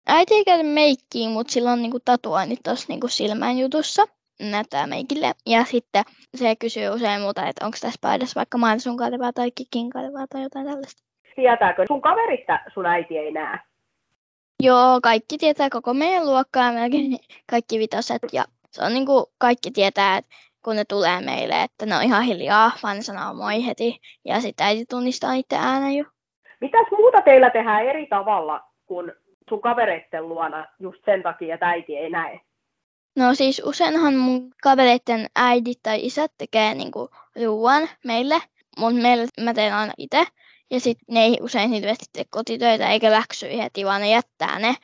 Äiti 0.07 0.35
ei 0.35 0.45
käytä 0.45 0.65
meikkiä, 0.65 1.29
mutta 1.29 1.53
sillä 1.53 1.73
on 1.73 1.83
niinku 1.83 1.99
tatuoinnit 2.05 2.61
tuossa 2.65 2.87
niinku 2.89 3.09
silmän 3.09 3.59
jutussa 3.59 4.05
näyttää 4.51 4.87
meikille. 4.87 5.33
Ja 5.47 5.65
sitten 5.65 6.05
se 6.35 6.57
kysyy 6.57 6.89
usein 6.89 7.21
muuta, 7.21 7.49
että 7.49 7.65
onko 7.67 7.79
tässä 7.81 7.99
paidassa 8.03 8.39
vaikka 8.41 8.59
sun 8.79 8.97
kalevaa 8.97 9.33
tai 9.33 9.51
kikin 9.51 9.91
kalevaa 9.91 10.27
tai 10.27 10.43
jotain 10.43 10.67
tällaista. 10.67 11.03
Tietääkö 11.37 11.85
sun 11.89 12.03
kaverista 12.03 12.59
sun 12.75 12.87
äiti 12.87 13.19
ei 13.19 13.33
näe? 13.33 13.59
Joo, 14.63 15.01
kaikki 15.03 15.39
tietää 15.39 15.71
koko 15.71 15.95
meidän 15.95 16.27
luokkaa, 16.27 16.73
melkein 16.73 17.19
kaikki 17.51 17.79
vitoset. 17.79 18.23
Ja 18.33 18.45
se 18.71 18.85
on 18.85 18.95
niin 18.95 19.07
kuin 19.07 19.27
kaikki 19.39 19.71
tietää, 19.71 20.17
että 20.17 20.37
kun 20.65 20.77
ne 20.77 20.85
tulee 20.85 21.21
meille, 21.21 21.63
että 21.63 21.87
ne 21.87 21.97
on 21.97 22.03
ihan 22.03 22.23
hiljaa, 22.23 22.71
vaan 22.83 22.97
ne 22.97 23.03
sanoo 23.03 23.35
moi 23.35 23.67
heti. 23.67 24.01
Ja 24.25 24.41
sitten 24.41 24.67
äiti 24.67 24.85
tunnistaa 24.91 25.35
itse 25.35 25.57
äänen 25.57 25.95
jo. 25.97 26.05
Mitäs 26.61 26.87
muuta 26.91 27.23
teillä 27.23 27.51
tehdään 27.51 27.87
eri 27.87 28.07
tavalla 28.07 28.61
kuin 28.87 29.13
sun 29.49 29.61
kavereitten 29.61 30.29
luona 30.29 30.67
just 30.81 31.05
sen 31.05 31.23
takia, 31.23 31.55
että 31.55 31.69
äiti 31.69 31.97
ei 31.97 32.11
näe? 32.11 32.41
No 33.17 33.35
siis 33.35 33.63
useinhan 33.65 34.15
mun 34.15 34.51
kavereiden 34.63 35.27
äidit 35.37 35.79
tai 35.83 36.07
isät 36.07 36.33
tekee 36.39 36.75
niinku 36.75 37.09
ruoan 37.45 37.89
meille, 38.05 38.39
mutta 38.79 39.03
meille 39.03 39.27
mä 39.41 39.55
teen 39.55 39.75
aina 39.75 39.93
itse. 39.99 40.25
Ja 40.71 40.81
sitten 40.81 41.15
ne 41.15 41.21
ei 41.21 41.39
usein 41.41 41.71
hirveästi 41.71 42.05
tee 42.13 42.25
kotitöitä 42.31 42.89
eikä 42.89 43.11
läksyjä 43.11 43.63
heti, 43.63 43.85
vaan 43.85 44.01
ne 44.01 44.11
jättää 44.11 44.59
ne. 44.59 44.75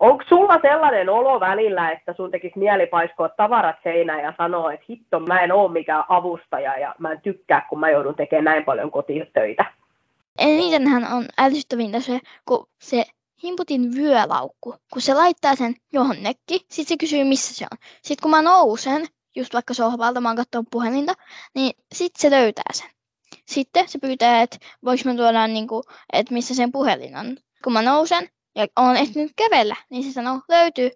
Onko 0.00 0.24
sulla 0.28 0.58
sellainen 0.62 1.08
olo 1.08 1.40
välillä, 1.40 1.90
että 1.90 2.14
sun 2.16 2.30
tekisi 2.30 2.58
mieli 2.58 2.86
paiskoa 2.86 3.28
tavarat 3.28 3.76
seinään 3.82 4.22
ja 4.22 4.34
sanoa, 4.38 4.72
että 4.72 4.86
hitto, 4.88 5.20
mä 5.20 5.40
en 5.40 5.52
ole 5.52 5.72
mikään 5.72 6.04
avustaja 6.08 6.78
ja 6.78 6.94
mä 6.98 7.12
en 7.12 7.20
tykkää, 7.20 7.66
kun 7.68 7.80
mä 7.80 7.90
joudun 7.90 8.14
tekemään 8.14 8.44
näin 8.44 8.64
paljon 8.64 8.90
kotitöitä? 8.90 9.64
Enitenhän 10.38 11.12
on 11.12 11.24
älsyttävintä 11.38 12.00
se, 12.00 12.20
kun 12.44 12.66
se 12.80 13.04
himputin 13.42 13.94
vyölaukku, 13.96 14.74
kun 14.92 15.02
se 15.02 15.14
laittaa 15.14 15.54
sen 15.54 15.74
johonnekin, 15.92 16.60
sitten 16.68 16.86
se 16.86 16.96
kysyy, 17.00 17.24
missä 17.24 17.54
se 17.54 17.66
on. 17.72 17.78
Sitten 18.02 18.22
kun 18.22 18.30
mä 18.30 18.42
nousen, 18.42 19.06
just 19.36 19.54
vaikka 19.54 19.74
sohvalta, 19.74 20.20
mä 20.20 20.28
oon 20.28 20.36
katsonut 20.36 20.68
puhelinta, 20.70 21.12
niin 21.54 21.72
sitten 21.92 22.20
se 22.20 22.30
löytää 22.30 22.72
sen. 22.72 22.90
Sitten 23.46 23.88
se 23.88 23.98
pyytää, 23.98 24.42
että 24.42 24.56
voiko 24.84 25.02
mä 25.04 25.14
tuoda, 25.14 25.46
niin 25.46 25.68
kuin, 25.68 25.82
että 26.12 26.34
missä 26.34 26.54
sen 26.54 26.72
puhelin 26.72 27.16
on. 27.16 27.26
Kun 27.64 27.72
mä 27.72 27.82
nousen 27.82 28.28
ja 28.56 28.66
oon 28.76 28.96
ehtinyt 28.96 29.32
kävellä, 29.36 29.76
niin 29.90 30.04
se 30.04 30.12
sanoo, 30.12 30.40
löytyy. 30.48 30.90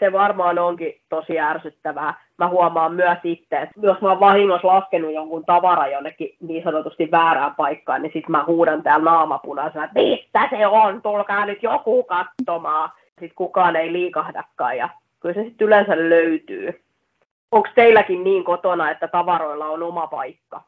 Se 0.00 0.12
varmaan 0.12 0.58
onkin 0.58 1.00
tosi 1.08 1.40
ärsyttävää. 1.40 2.14
Mä 2.38 2.48
huomaan 2.48 2.94
myös 2.94 3.18
itse, 3.24 3.56
että 3.56 3.80
jos 3.82 4.00
mä 4.00 4.08
oon 4.08 4.20
vahingossa 4.20 4.68
laskenut 4.68 5.14
jonkun 5.14 5.44
tavara 5.44 5.88
jonnekin 5.88 6.36
niin 6.40 6.64
sanotusti 6.64 7.10
väärään 7.10 7.54
paikkaan, 7.54 8.02
niin 8.02 8.12
sitten 8.12 8.30
mä 8.30 8.44
huudan 8.46 8.82
täällä 8.82 9.04
naamapunaisena, 9.10 9.84
että 9.84 10.00
mistä 10.00 10.48
se 10.50 10.66
on, 10.66 11.02
tulkaa 11.02 11.46
nyt 11.46 11.62
joku 11.62 12.04
katsomaan. 12.04 12.90
Sitten 13.08 13.34
kukaan 13.34 13.76
ei 13.76 13.92
liikahdakaan 13.92 14.76
ja 14.76 14.88
kyllä 15.20 15.34
se 15.34 15.44
sitten 15.44 15.66
yleensä 15.66 15.96
löytyy. 15.96 16.84
Onko 17.52 17.68
teilläkin 17.74 18.24
niin 18.24 18.44
kotona, 18.44 18.90
että 18.90 19.08
tavaroilla 19.08 19.66
on 19.66 19.82
oma 19.82 20.06
paikka? 20.06 20.62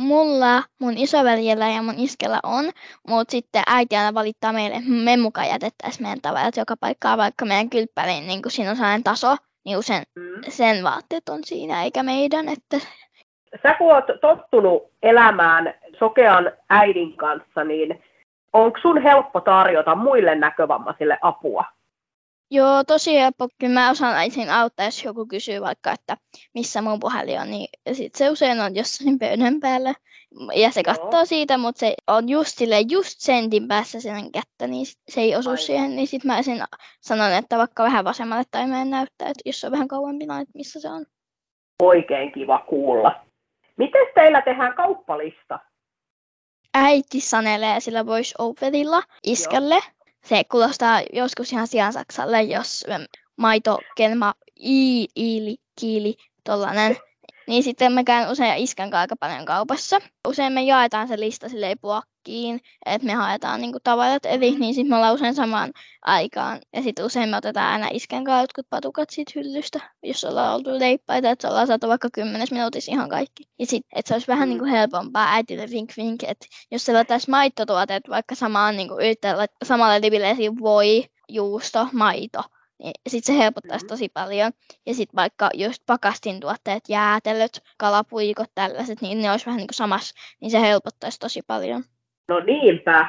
Mulla, 0.00 0.62
mun 0.80 0.98
isoveljellä 0.98 1.68
ja 1.68 1.82
mun 1.82 1.94
iskellä 1.98 2.40
on, 2.42 2.64
mutta 3.08 3.32
sitten 3.32 3.62
äiti 3.66 3.96
aina 3.96 4.14
valittaa 4.14 4.52
meille, 4.52 4.76
että 4.76 4.90
me 4.90 5.16
mukaan 5.16 5.48
jätettäisiin 5.48 6.02
meidän 6.02 6.20
tavarat 6.22 6.56
joka 6.56 6.74
paikkaan, 6.80 7.18
vaikka 7.18 7.44
meidän 7.44 7.70
kylppäriin 7.70 8.26
niin 8.26 8.42
kun 8.42 8.50
siinä 8.50 8.70
on 8.70 8.76
sellainen 8.76 9.04
taso, 9.04 9.36
niin 9.64 9.78
usein 9.78 10.02
mm. 10.16 10.42
sen 10.48 10.84
vaatteet 10.84 11.28
on 11.28 11.44
siinä 11.44 11.82
eikä 11.82 12.02
meidän. 12.02 12.48
Että... 12.48 12.86
Sä 13.62 13.74
kun 13.74 13.92
oot 13.92 14.04
tottunut 14.20 14.82
elämään 15.02 15.74
sokean 15.98 16.52
äidin 16.70 17.16
kanssa, 17.16 17.64
niin 17.64 18.02
onko 18.52 18.78
sun 18.82 19.02
helppo 19.02 19.40
tarjota 19.40 19.94
muille 19.94 20.34
näkövammaisille 20.34 21.18
apua? 21.22 21.64
Joo, 22.50 22.84
tosi 22.84 23.14
helppo. 23.14 23.48
Kyllä 23.60 23.74
mä 23.74 23.90
osaan 23.90 24.16
äitin 24.16 24.50
auttaa, 24.50 24.86
jos 24.86 25.04
joku 25.04 25.26
kysyy 25.26 25.60
vaikka, 25.60 25.92
että 25.92 26.16
missä 26.54 26.82
mun 26.82 27.00
puhelin 27.00 27.40
on, 27.40 27.50
niin 27.50 27.68
sit 27.92 28.14
se 28.14 28.30
usein 28.30 28.60
on 28.60 28.74
jossain 28.76 29.18
pöydän 29.18 29.60
päällä. 29.60 29.94
Ja 30.54 30.70
se 30.70 30.82
katsoo 30.82 31.24
siitä, 31.24 31.58
mutta 31.58 31.78
se 31.78 31.94
on 32.06 32.28
just 32.28 32.58
sille 32.58 32.80
just 32.90 33.14
sentin 33.18 33.68
päässä 33.68 34.00
sen 34.00 34.32
kättä, 34.32 34.66
niin 34.66 34.86
se 35.08 35.20
ei 35.20 35.36
osu 35.36 35.50
Aivan. 35.50 35.62
siihen. 35.62 35.96
Niin 35.96 36.06
sitten 36.06 36.32
mä 36.32 36.42
sen 36.42 36.64
sanon, 37.00 37.32
että 37.32 37.58
vaikka 37.58 37.82
vähän 37.82 38.04
vasemmalle 38.04 38.44
tai 38.50 38.66
mä 38.66 38.82
en 38.82 38.90
näyttää, 38.90 39.28
että 39.28 39.42
jos 39.44 39.64
on 39.64 39.72
vähän 39.72 39.88
kauempi, 39.88 40.24
että 40.24 40.52
missä 40.54 40.80
se 40.80 40.90
on. 40.90 41.06
Oikein 41.82 42.32
kiva 42.32 42.58
kuulla. 42.58 43.24
Miten 43.76 44.06
teillä 44.14 44.42
tehdään 44.42 44.74
kauppalista? 44.74 45.58
Äiti 46.74 47.20
sanelee 47.20 47.80
sillä 47.80 48.06
voice 48.06 48.34
overilla 48.38 49.02
iskälle. 49.22 49.74
Joo 49.74 50.03
se 50.24 50.44
kuulostaa 50.44 51.02
joskus 51.12 51.52
ihan 51.52 51.66
sian 51.66 51.92
saksalle, 51.92 52.42
jos 52.42 52.84
maito, 53.36 53.78
kelma, 53.96 54.34
i, 54.56 55.06
iili, 55.16 55.56
kiili, 55.80 56.16
tollanen. 56.44 56.96
Niin 57.46 57.62
sitten 57.62 57.92
me 57.92 58.04
käyn 58.04 58.30
usein 58.30 58.62
iskän 58.62 58.94
aika 58.94 59.16
paljon 59.16 59.44
kaupassa. 59.44 60.00
Usein 60.28 60.52
me 60.52 60.62
jaetaan 60.62 61.08
se 61.08 61.20
lista 61.20 61.48
silleen 61.48 61.78
puokkiin, 61.80 62.60
että 62.86 63.06
me 63.06 63.12
haetaan 63.14 63.60
niinku 63.60 63.78
tavarat 63.84 64.26
eli 64.26 64.50
niin 64.50 64.74
sitten 64.74 64.90
me 64.90 64.96
ollaan 64.96 65.14
usein 65.14 65.34
samaan 65.34 65.72
aikaan. 66.02 66.60
Ja 66.72 66.82
sitten 66.82 67.04
usein 67.04 67.28
me 67.28 67.36
otetaan 67.36 67.72
aina 67.72 67.88
iskän 67.92 68.24
kanssa 68.24 68.40
jotkut 68.42 68.66
patukat 68.70 69.10
siitä 69.10 69.32
hyllystä, 69.34 69.80
jos 70.02 70.24
ollaan 70.24 70.54
oltu 70.54 70.78
leippaita, 70.78 71.30
että 71.30 71.48
ollaan 71.48 71.66
saatu 71.66 71.88
vaikka 71.88 72.08
kymmenes 72.12 72.52
minuutissa 72.52 72.92
ihan 72.92 73.08
kaikki. 73.08 73.44
Ja 73.58 73.66
sitten, 73.66 73.98
että 73.98 74.08
se 74.08 74.14
olisi 74.14 74.28
vähän 74.28 74.48
niinku 74.48 74.64
helpompaa 74.64 75.32
äitille 75.34 75.70
vink 75.70 75.92
vink, 75.96 76.22
että 76.22 76.46
jos 76.70 76.84
se 76.84 76.92
laitaisi 76.92 77.30
maittotuoteet 77.30 78.02
vaikka 78.08 78.34
samaan 78.34 78.76
niinku 78.76 78.94
yrittää 78.94 79.46
samalle 79.64 80.00
liville 80.00 80.36
voi, 80.60 81.04
juusto, 81.28 81.88
maito, 81.92 82.42
sitten 83.08 83.34
se 83.34 83.42
helpottaisi 83.42 83.84
mm-hmm. 83.84 83.88
tosi 83.88 84.08
paljon. 84.08 84.52
Ja 84.86 84.94
sitten 84.94 85.16
vaikka 85.16 85.50
just 85.54 85.82
pakastin 85.86 86.40
tuotteet, 86.40 86.82
jäätelöt, 86.88 87.62
kalapuikot, 87.78 88.50
tällaiset, 88.54 89.00
niin 89.00 89.22
ne 89.22 89.30
olisi 89.30 89.46
vähän 89.46 89.58
niin 89.58 89.66
kuin 89.66 89.74
samassa, 89.74 90.14
niin 90.40 90.50
se 90.50 90.60
helpottaisi 90.60 91.18
tosi 91.18 91.40
paljon. 91.46 91.82
No 92.28 92.40
niinpä. 92.40 93.08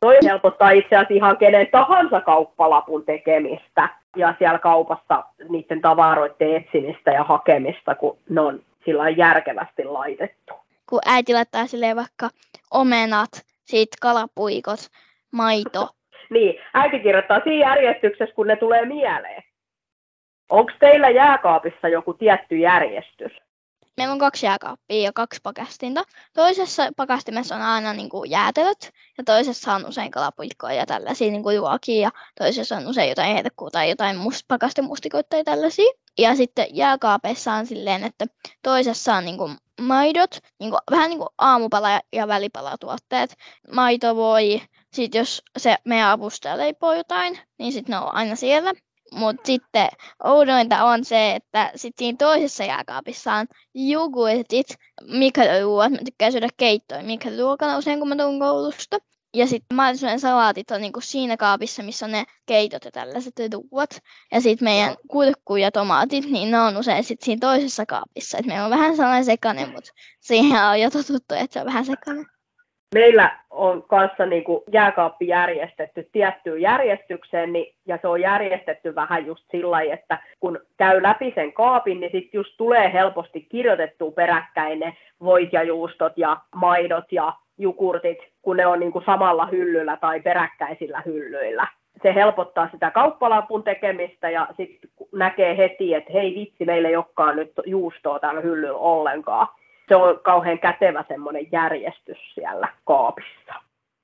Toi 0.00 0.18
helpottaa 0.24 0.70
itse 0.70 0.96
asiassa 0.96 1.14
ihan 1.14 1.36
kenen 1.36 1.68
tahansa 1.72 2.20
kauppalapun 2.20 3.04
tekemistä 3.04 3.88
ja 4.16 4.34
siellä 4.38 4.58
kaupassa 4.58 5.24
niiden 5.48 5.80
tavaroiden 5.80 6.56
etsimistä 6.56 7.10
ja 7.10 7.24
hakemista, 7.24 7.94
kun 7.94 8.18
ne 8.28 8.40
on 8.40 8.62
sillä 8.84 9.10
järkevästi 9.10 9.84
laitettu. 9.84 10.54
Kun 10.88 11.00
äiti 11.06 11.34
laittaa 11.34 11.66
silleen 11.66 11.96
vaikka 11.96 12.28
omenat, 12.70 13.30
sit 13.64 13.88
kalapuikot, 14.00 14.80
maito, 15.32 15.88
niin, 16.30 16.60
äiti 16.74 17.00
kirjoittaa 17.00 17.40
siinä 17.44 17.66
järjestyksessä, 17.66 18.34
kun 18.34 18.46
ne 18.46 18.56
tulee 18.56 18.84
mieleen. 18.84 19.42
Onko 20.50 20.72
teillä 20.80 21.10
jääkaapissa 21.10 21.88
joku 21.88 22.14
tietty 22.14 22.56
järjestys? 22.56 23.32
Meillä 23.96 24.12
on 24.12 24.18
kaksi 24.18 24.46
jääkaappia 24.46 25.02
ja 25.02 25.12
kaksi 25.12 25.40
pakastinta. 25.42 26.04
Toisessa 26.34 26.90
pakastimessa 26.96 27.54
on 27.56 27.62
aina 27.62 27.92
niin 27.92 28.08
kuin 28.08 28.30
jäätelöt 28.30 28.90
ja 29.18 29.24
toisessa 29.24 29.74
on 29.74 29.86
usein 29.86 30.10
kalapuikkoja 30.10 30.74
ja 30.74 30.86
tällaisia 30.86 31.30
niin 31.30 31.42
kuin 31.42 31.56
juokia 31.56 32.02
ja 32.02 32.10
toisessa 32.38 32.76
on 32.76 32.86
usein 32.86 33.08
jotain 33.08 33.32
heinäkuuta 33.34 33.72
tai 33.72 33.90
jotain 33.90 34.16
must, 34.16 34.44
pakastemustikoita 34.48 35.28
tai 35.28 35.44
tällaisia. 35.44 35.92
Ja 36.18 36.36
sitten 36.36 36.66
jääkaapeissa 36.70 37.52
on 37.52 37.66
silleen, 37.66 38.04
että 38.04 38.26
toisessa 38.62 39.14
on 39.14 39.24
niin 39.24 39.38
kuin 39.38 39.56
maidot, 39.80 40.38
niin 40.60 40.70
kuin, 40.70 40.80
vähän 40.90 41.10
niin 41.10 41.18
kuin 41.18 41.28
aamupala- 41.38 42.00
ja 42.12 42.28
välipalatuotteet. 42.28 43.36
Maito 43.72 44.16
voi, 44.16 44.62
sitten 44.92 45.18
jos 45.18 45.42
se 45.58 45.76
meidän 45.84 46.10
avustaja 46.10 46.58
leipoo 46.58 46.94
jotain, 46.94 47.38
niin 47.58 47.72
sitten 47.72 47.92
ne 47.92 47.98
on 47.98 48.14
aina 48.14 48.36
siellä. 48.36 48.72
Mutta 49.14 49.46
sitten 49.46 49.88
oudointa 50.24 50.84
on 50.84 51.04
se, 51.04 51.34
että 51.34 51.70
sitten 51.76 52.04
siinä 52.04 52.16
toisessa 52.16 52.64
jääkaapissa 52.64 53.34
on 53.34 53.46
jogurtit, 53.74 54.66
mikroruuat. 55.02 55.92
Mä 55.92 55.98
tykkään 56.04 56.32
syödä 56.32 56.48
keittoja 56.56 57.02
mikroruokana 57.02 57.78
usein, 57.78 57.98
kun 57.98 58.08
mä 58.08 58.16
tuun 58.16 58.40
koulusta. 58.40 58.98
Ja 59.34 59.46
sitten 59.46 59.76
mahdollisuuden 59.76 60.20
salaatit 60.20 60.70
on 60.70 60.80
niinku 60.80 61.00
siinä 61.00 61.36
kaapissa, 61.36 61.82
missä 61.82 62.06
on 62.06 62.12
ne 62.12 62.24
keitot 62.46 62.84
ja 62.84 62.90
tällaiset 62.90 63.34
ruuat. 63.52 64.00
Ja 64.32 64.40
sitten 64.40 64.64
meidän 64.66 64.96
kurkku 65.08 65.56
ja 65.56 65.72
tomaatit, 65.72 66.30
niin 66.30 66.50
ne 66.50 66.60
on 66.60 66.76
usein 66.76 67.04
sit 67.04 67.22
siinä 67.22 67.40
toisessa 67.40 67.86
kaapissa. 67.86 68.38
Et 68.38 68.46
meillä 68.46 68.64
on 68.64 68.70
vähän 68.70 68.96
sellainen 68.96 69.24
sekainen, 69.24 69.70
mutta 69.72 69.90
siihen 70.20 70.64
on 70.64 70.80
jo 70.80 70.90
totuttu, 70.90 71.34
että 71.34 71.54
se 71.54 71.60
on 71.60 71.66
vähän 71.66 71.84
sekainen. 71.84 72.26
Meillä 72.94 73.38
on 73.50 73.82
kanssa 73.82 74.26
niin 74.26 74.44
kuin 74.44 74.62
jääkaappi 74.72 75.28
järjestetty 75.28 76.08
tiettyyn 76.12 76.60
järjestykseen, 76.60 77.52
niin, 77.52 77.74
ja 77.86 77.98
se 78.02 78.08
on 78.08 78.20
järjestetty 78.20 78.94
vähän 78.94 79.26
just 79.26 79.44
sillä 79.50 79.70
lailla, 79.70 79.94
että 79.94 80.18
kun 80.40 80.60
käy 80.76 81.02
läpi 81.02 81.32
sen 81.34 81.52
kaapin, 81.52 82.00
niin 82.00 82.12
sitten 82.12 82.38
just 82.38 82.54
tulee 82.56 82.92
helposti 82.92 83.40
kirjoitettua 83.40 84.10
peräkkäin 84.10 84.80
ne 84.80 84.96
voit 85.24 85.52
ja 85.52 85.62
juustot 85.62 86.12
ja 86.16 86.36
maidot 86.54 87.12
ja 87.12 87.32
jukurtit, 87.58 88.18
kun 88.42 88.56
ne 88.56 88.66
on 88.66 88.80
niin 88.80 88.92
kuin 88.92 89.04
samalla 89.04 89.46
hyllyllä 89.46 89.96
tai 89.96 90.20
peräkkäisillä 90.20 91.02
hyllyillä. 91.06 91.66
se 92.02 92.14
helpottaa 92.14 92.68
sitä 92.72 92.90
kauppalapun 92.90 93.62
tekemistä 93.62 94.30
ja 94.30 94.48
sitten 94.56 94.90
näkee 95.12 95.56
heti, 95.56 95.94
että 95.94 96.12
hei 96.12 96.34
vitsi, 96.34 96.64
meillä 96.64 96.88
ei 96.88 96.96
olekaan 96.96 97.36
nyt 97.36 97.52
juustoa 97.66 98.18
täällä 98.18 98.40
hyllyllä 98.40 98.78
ollenkaan. 98.78 99.48
Se 99.90 99.96
on 99.96 100.20
kauhean 100.22 100.58
kätevä 100.58 101.04
semmoinen 101.08 101.46
järjestys 101.52 102.18
siellä 102.34 102.68
kaapissa. 102.84 103.54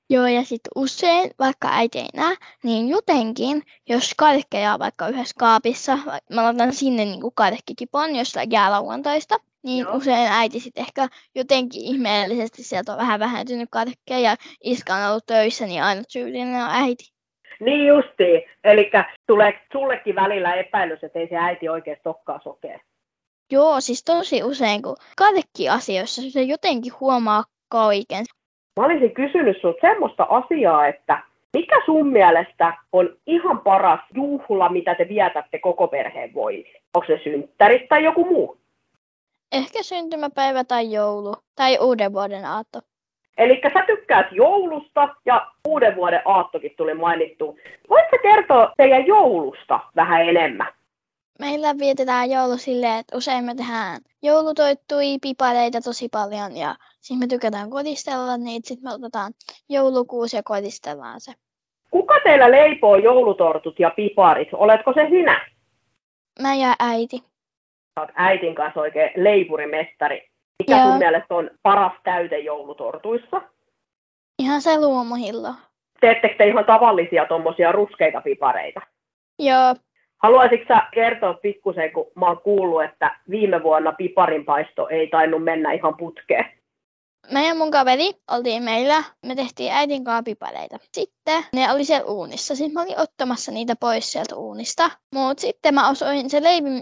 Joo, 0.09 0.27
ja 0.27 0.43
sitten 0.43 0.71
usein, 0.75 1.31
vaikka 1.39 1.67
äiti 1.71 1.99
ei 1.99 2.07
näe, 2.15 2.35
niin 2.63 2.89
jotenkin, 2.89 3.63
jos 3.89 4.13
karkkeja 4.17 4.73
on 4.73 4.79
vaikka 4.79 5.07
yhdessä 5.07 5.35
kaapissa, 5.39 5.97
mä 6.33 6.43
laitan 6.43 6.73
sinne 6.73 7.05
niin 7.05 7.21
karkkikipon 7.35 8.15
jostain 8.15 8.51
jäälauantaista, 8.51 9.35
niin 9.63 9.83
Joo. 9.83 9.95
usein 9.95 10.27
äiti 10.31 10.59
sitten 10.59 10.81
ehkä 10.81 11.07
jotenkin 11.35 11.81
ihmeellisesti 11.81 12.63
sieltä 12.63 12.91
on 12.91 12.97
vähän 12.97 13.19
vähentynyt 13.19 13.69
karkkeja 13.71 14.19
ja 14.19 14.35
iska 14.63 14.95
on 14.95 15.09
ollut 15.09 15.25
töissä, 15.25 15.65
niin 15.65 15.83
aina 15.83 16.01
syyllinen 16.07 16.63
on 16.63 16.69
äiti. 16.69 17.03
Niin 17.59 17.87
justiin. 17.87 18.41
Eli 18.63 18.91
tulee 19.27 19.59
sullekin 19.71 20.15
välillä 20.15 20.53
epäilys, 20.53 21.03
että 21.03 21.19
ei 21.19 21.27
se 21.27 21.35
äiti 21.35 21.69
oikein 21.69 21.97
tokkaa 22.03 22.39
sokea. 22.43 22.79
Joo, 23.51 23.81
siis 23.81 24.03
tosi 24.03 24.43
usein, 24.43 24.81
kun 24.81 24.95
asioissa 25.71 26.21
se 26.31 26.41
jotenkin 26.41 26.93
huomaa 26.99 27.43
kaiken. 27.69 28.25
Mä 28.79 28.85
olisin 28.85 29.13
kysynyt 29.13 29.57
sinulta 29.57 29.81
semmoista 29.81 30.27
asiaa, 30.29 30.87
että 30.87 31.23
mikä 31.53 31.81
sun 31.85 32.07
mielestä 32.07 32.73
on 32.91 33.17
ihan 33.27 33.59
paras 33.59 33.99
juhla, 34.13 34.69
mitä 34.69 34.95
te 34.95 35.07
vietätte 35.09 35.59
koko 35.59 35.87
perheen 35.87 36.33
voimin? 36.33 36.65
Onko 36.93 37.07
se 37.07 37.19
synttärit 37.23 37.89
tai 37.89 38.03
joku 38.03 38.25
muu? 38.25 38.57
Ehkä 39.51 39.83
syntymäpäivä 39.83 40.63
tai 40.63 40.91
joulu 40.91 41.35
tai 41.55 41.77
uuden 41.81 42.13
vuoden 42.13 42.45
aatto. 42.45 42.79
Eli 43.37 43.61
sä 43.73 43.83
tykkäät 43.87 44.27
joulusta 44.31 45.09
ja 45.25 45.51
uuden 45.67 45.95
vuoden 45.95 46.21
aattokin 46.25 46.73
tuli 46.77 46.93
mainittu. 46.93 47.59
Voitko 47.89 48.17
kertoa 48.21 48.71
teidän 48.77 49.07
joulusta 49.07 49.79
vähän 49.95 50.21
enemmän? 50.21 50.67
Meillä 51.39 51.77
vietetään 51.77 52.31
joulu 52.31 52.57
silleen, 52.57 52.99
että 52.99 53.17
usein 53.17 53.45
me 53.45 53.55
tehdään 53.55 54.01
joulutoittui, 54.23 55.17
pipareita 55.21 55.81
tosi 55.81 56.09
paljon 56.09 56.57
ja 56.57 56.75
sitten 56.99 57.19
me 57.19 57.27
tykätään 57.27 57.69
kodistella 57.69 58.37
niitä. 58.37 58.67
Sitten 58.67 58.89
me 58.89 58.93
otetaan 58.93 59.33
joulukuusi 59.69 60.37
ja 60.37 60.43
kodistellaan 60.43 61.21
se. 61.21 61.31
Kuka 61.91 62.13
teillä 62.23 62.51
leipoo 62.51 62.95
joulutortut 62.95 63.79
ja 63.79 63.89
piparit? 63.89 64.47
Oletko 64.53 64.93
se 64.93 65.07
sinä? 65.09 65.45
Mä 66.41 66.55
ja 66.55 66.75
äiti. 66.79 67.23
Olet 67.99 68.09
äitin 68.15 68.55
kanssa 68.55 68.79
oikein 68.79 69.11
leipurimestari. 69.15 70.27
Mikä 70.59 70.77
Joo. 70.77 70.87
sun 70.87 70.97
mielestä 70.97 71.35
on 71.35 71.51
paras 71.63 71.93
täyte 72.03 72.39
joulutortuissa? 72.39 73.41
Ihan 74.39 74.61
se 74.61 74.79
luomuhillo. 74.79 75.53
Teettekö 76.01 76.35
te 76.37 76.47
ihan 76.47 76.65
tavallisia 76.65 77.25
tuommoisia 77.25 77.71
ruskeita 77.71 78.21
pipareita? 78.21 78.81
Joo. 79.39 79.75
Haluaisitko 80.23 80.73
sä 80.73 80.81
kertoa 80.93 81.33
pikkusen, 81.33 81.91
kun 81.91 82.11
mä 82.15 82.25
oon 82.27 82.41
kuullut, 82.41 82.83
että 82.83 83.19
viime 83.29 83.63
vuonna 83.63 83.91
piparinpaisto 83.91 84.87
ei 84.87 85.07
tainnut 85.07 85.43
mennä 85.43 85.71
ihan 85.71 85.97
putkeen? 85.97 86.45
Mä 87.31 87.41
ja 87.41 87.55
mun 87.55 87.71
kaveri 87.71 88.11
oltiin 88.31 88.63
meillä, 88.63 89.03
me 89.25 89.35
tehtiin 89.35 89.71
äidin 89.71 90.03
kanssa 90.03 90.23
pipareita. 90.23 90.77
Sitten 90.91 91.43
ne 91.53 91.71
oli 91.71 91.83
siellä 91.85 92.05
uunissa, 92.05 92.55
siis 92.55 92.73
mä 92.73 92.81
olin 92.81 92.99
ottamassa 92.99 93.51
niitä 93.51 93.75
pois 93.79 94.11
sieltä 94.11 94.35
uunista. 94.35 94.91
Mutta 95.15 95.41
sitten 95.41 95.73
mä 95.73 95.89
osoin, 95.89 96.29
se 96.29 96.43
leivin 96.43 96.81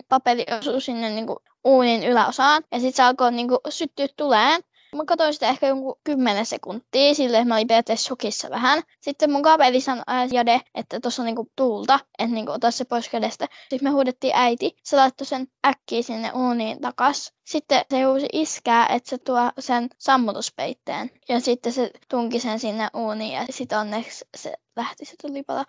osui 0.60 0.82
sinne 0.82 1.10
niinku 1.10 1.38
uunin 1.64 2.04
yläosaan 2.04 2.64
ja 2.72 2.80
sitten 2.80 2.94
se 2.94 3.04
alkoi 3.04 3.32
niinku 3.32 3.60
syttyä 3.70 4.08
tuleen. 4.18 4.62
Mä 4.96 5.04
katsoin 5.06 5.34
sitä 5.34 5.50
ehkä 5.50 5.68
jonkun 5.68 6.00
kymmenen 6.04 6.46
sekuntia, 6.46 7.14
sille 7.14 7.46
mä 7.46 7.56
olin 7.56 7.68
periaatteessa 7.68 8.08
shokissa 8.08 8.50
vähän. 8.50 8.84
Sitten 9.02 9.32
mun 9.32 9.42
kaveri 9.42 9.82
sanoi 9.82 10.04
Jade, 10.32 10.60
että 10.76 11.00
tuossa 11.00 11.22
on 11.22 11.26
niinku 11.26 11.48
tuulta, 11.56 12.00
että 12.20 12.36
niinku 12.36 12.52
ota 12.52 12.72
se 12.72 12.86
pois 12.86 13.10
kädestä. 13.10 13.48
Sitten 13.70 13.90
me 13.90 13.90
huudettiin 13.90 14.34
äiti, 14.36 14.76
se 14.84 14.96
laittoi 14.96 15.26
sen 15.26 15.48
äkkiä 15.68 16.02
sinne 16.02 16.32
uuniin 16.36 16.82
takas. 16.82 17.34
Sitten 17.44 17.82
se 17.90 18.04
huusi 18.04 18.26
iskää, 18.34 18.88
että 18.88 19.10
se 19.10 19.18
tuo 19.18 19.52
sen 19.60 19.90
sammutuspeitteen. 19.98 21.12
Ja 21.30 21.40
sitten 21.40 21.72
se 21.72 21.92
tunki 22.10 22.40
sen 22.40 22.60
sinne 22.60 22.88
uuniin 22.94 23.34
ja 23.34 23.46
sitten 23.50 23.80
onneksi 23.80 24.26
se 24.38 24.54
lähti 24.76 25.06
se 25.06 25.16
tulipalo. 25.22 25.64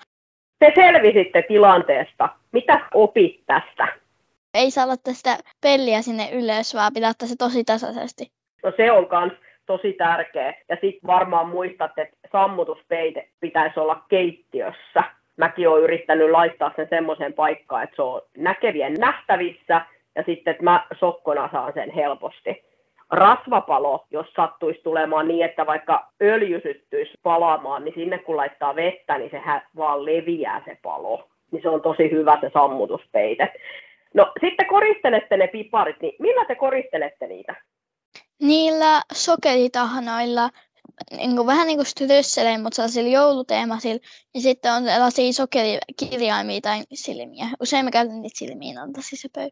Te 0.58 0.72
selvisitte 0.74 1.42
tilanteesta. 1.48 2.28
Mitä 2.52 2.88
opit 2.94 3.46
tästä? 3.46 3.88
Ei 4.54 4.70
saa 4.70 4.88
laittaa 4.88 5.14
sitä 5.14 5.38
peliä 5.60 6.02
sinne 6.02 6.30
ylös, 6.32 6.74
vaan 6.74 6.92
pitää 6.94 7.10
ottaa 7.10 7.28
se 7.28 7.36
tosi 7.36 7.64
tasaisesti. 7.64 8.35
No 8.66 8.72
se 8.76 8.92
on 8.92 9.08
myös 9.10 9.32
tosi 9.66 9.92
tärkeä. 9.92 10.54
Ja 10.68 10.76
sitten 10.80 11.06
varmaan 11.06 11.48
muistat, 11.48 11.98
että 11.98 12.16
sammutuspeite 12.32 13.28
pitäisi 13.40 13.80
olla 13.80 14.02
keittiössä. 14.08 15.02
Mäkin 15.36 15.68
olen 15.68 15.82
yrittänyt 15.82 16.30
laittaa 16.30 16.72
sen 16.76 16.86
semmoiseen 16.90 17.32
paikkaan, 17.32 17.82
että 17.82 17.96
se 17.96 18.02
on 18.02 18.22
näkevien 18.36 18.94
nähtävissä 18.94 19.80
ja 20.14 20.22
sitten, 20.26 20.50
että 20.50 20.64
mä 20.64 20.86
sokkona 20.98 21.48
saan 21.52 21.72
sen 21.72 21.90
helposti. 21.90 22.64
Rasvapalo, 23.10 24.04
jos 24.10 24.26
sattuisi 24.36 24.80
tulemaan 24.82 25.28
niin, 25.28 25.44
että 25.44 25.66
vaikka 25.66 26.06
öljy 26.22 26.60
syttyisi 26.60 27.12
palaamaan, 27.22 27.84
niin 27.84 27.94
sinne 27.94 28.18
kun 28.18 28.36
laittaa 28.36 28.76
vettä, 28.76 29.18
niin 29.18 29.30
sehän 29.30 29.62
vaan 29.76 30.04
leviää 30.04 30.62
se 30.64 30.78
palo. 30.82 31.28
Niin 31.50 31.62
se 31.62 31.68
on 31.68 31.82
tosi 31.82 32.10
hyvä 32.10 32.38
se 32.40 32.50
sammutuspeite. 32.54 33.52
No 34.14 34.32
sitten 34.40 34.66
koristelette 34.66 35.36
ne 35.36 35.46
piparit, 35.46 36.00
niin 36.00 36.16
millä 36.18 36.44
te 36.44 36.54
koristelette 36.54 37.26
niitä? 37.26 37.54
Niillä 38.42 39.02
sokeritahnoilla, 39.12 40.50
niin 41.16 41.36
kuin, 41.36 41.46
vähän 41.46 41.66
niin 41.66 41.78
kuin 41.78 41.86
strysseleen, 41.86 42.62
mutta 42.62 42.76
sellaisilla 42.76 43.10
jouluteemaisilla. 43.10 44.00
Ja 44.34 44.40
sitten 44.40 44.72
on 44.72 44.84
sellaisia 44.84 45.32
sokerikirjaimia 45.32 46.60
tai 46.60 46.78
silmiä. 46.92 47.46
Usein 47.60 47.84
mä 47.84 47.90
käytän 47.90 48.22
niitä 48.22 48.38
silmiin 48.38 48.78
antaisin 48.78 49.18
se 49.18 49.28
pöy. 49.34 49.48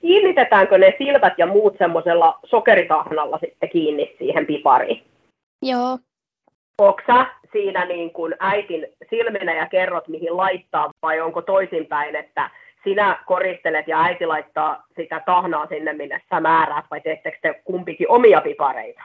Kiinnitetäänkö 0.00 0.78
ne 0.78 0.94
silmät 0.98 1.32
ja 1.38 1.46
muut 1.46 1.74
semmoisella 1.78 2.38
sokeritahnalla 2.46 3.38
sitten 3.38 3.68
kiinni 3.68 4.14
siihen 4.18 4.46
pipariin? 4.46 5.04
Joo. 5.62 5.98
Onko 6.78 7.02
siinä 7.52 7.84
niin 7.84 8.10
kuin 8.10 8.34
äitin 8.40 8.86
silminä 9.10 9.54
ja 9.54 9.66
kerrot, 9.66 10.08
mihin 10.08 10.36
laittaa, 10.36 10.90
vai 11.02 11.20
onko 11.20 11.42
toisinpäin, 11.42 12.16
että 12.16 12.50
sinä 12.84 13.24
koristelet 13.26 13.88
ja 13.88 14.02
äiti 14.02 14.26
laittaa 14.26 14.84
sitä 14.96 15.22
tahnaa 15.26 15.66
sinne, 15.66 15.92
minne 15.92 16.22
sä 16.30 16.40
määräät, 16.40 16.84
vai 16.90 17.00
teettekö 17.00 17.38
te 17.42 17.62
kumpikin 17.64 18.10
omia 18.10 18.40
pipareita? 18.40 19.02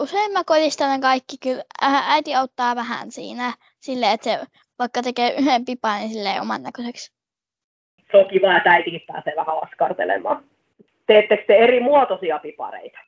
Usein 0.00 0.32
mä 0.32 0.44
koristelen 0.44 1.00
kaikki, 1.00 1.36
kyllä 1.42 1.62
äiti 1.82 2.34
auttaa 2.34 2.76
vähän 2.76 3.10
siinä, 3.10 3.52
sille 3.80 4.12
että 4.12 4.24
se 4.24 4.40
vaikka 4.78 5.02
tekee 5.02 5.34
yhden 5.38 5.64
pipan, 5.64 5.98
niin 5.98 6.10
silleen 6.10 6.40
oman 6.40 6.62
näköiseksi. 6.62 7.12
Se 8.10 8.16
on 8.16 8.28
kiva, 8.28 8.56
että 8.56 8.70
äitikin 8.70 9.00
pääsee 9.06 9.32
vähän 9.36 9.62
askartelemaan. 9.62 10.44
Teettekö 11.06 11.44
te 11.46 11.56
eri 11.56 11.80
muotoisia 11.80 12.38
pipareita? 12.38 12.98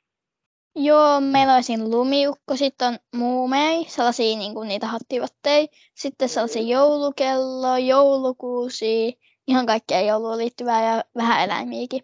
Joo, 0.75 1.21
meillä 1.21 1.61
siinä 1.61 1.83
lumiukko, 1.89 2.55
sitten 2.55 2.87
on 2.87 2.97
muumei, 3.15 3.85
sellaisia 3.87 4.37
niin 4.37 4.53
kuin 4.53 4.67
niitä 4.67 4.87
hattivotteja, 4.87 5.67
sitten 5.93 6.29
sellaisia 6.29 6.61
joulukello, 6.61 7.77
joulukuusi, 7.77 9.19
ihan 9.47 9.65
kaikkea 9.65 10.01
jouluun 10.01 10.37
liittyvää 10.37 10.95
ja 10.95 11.03
vähän 11.17 11.43
eläimiäkin. 11.43 12.01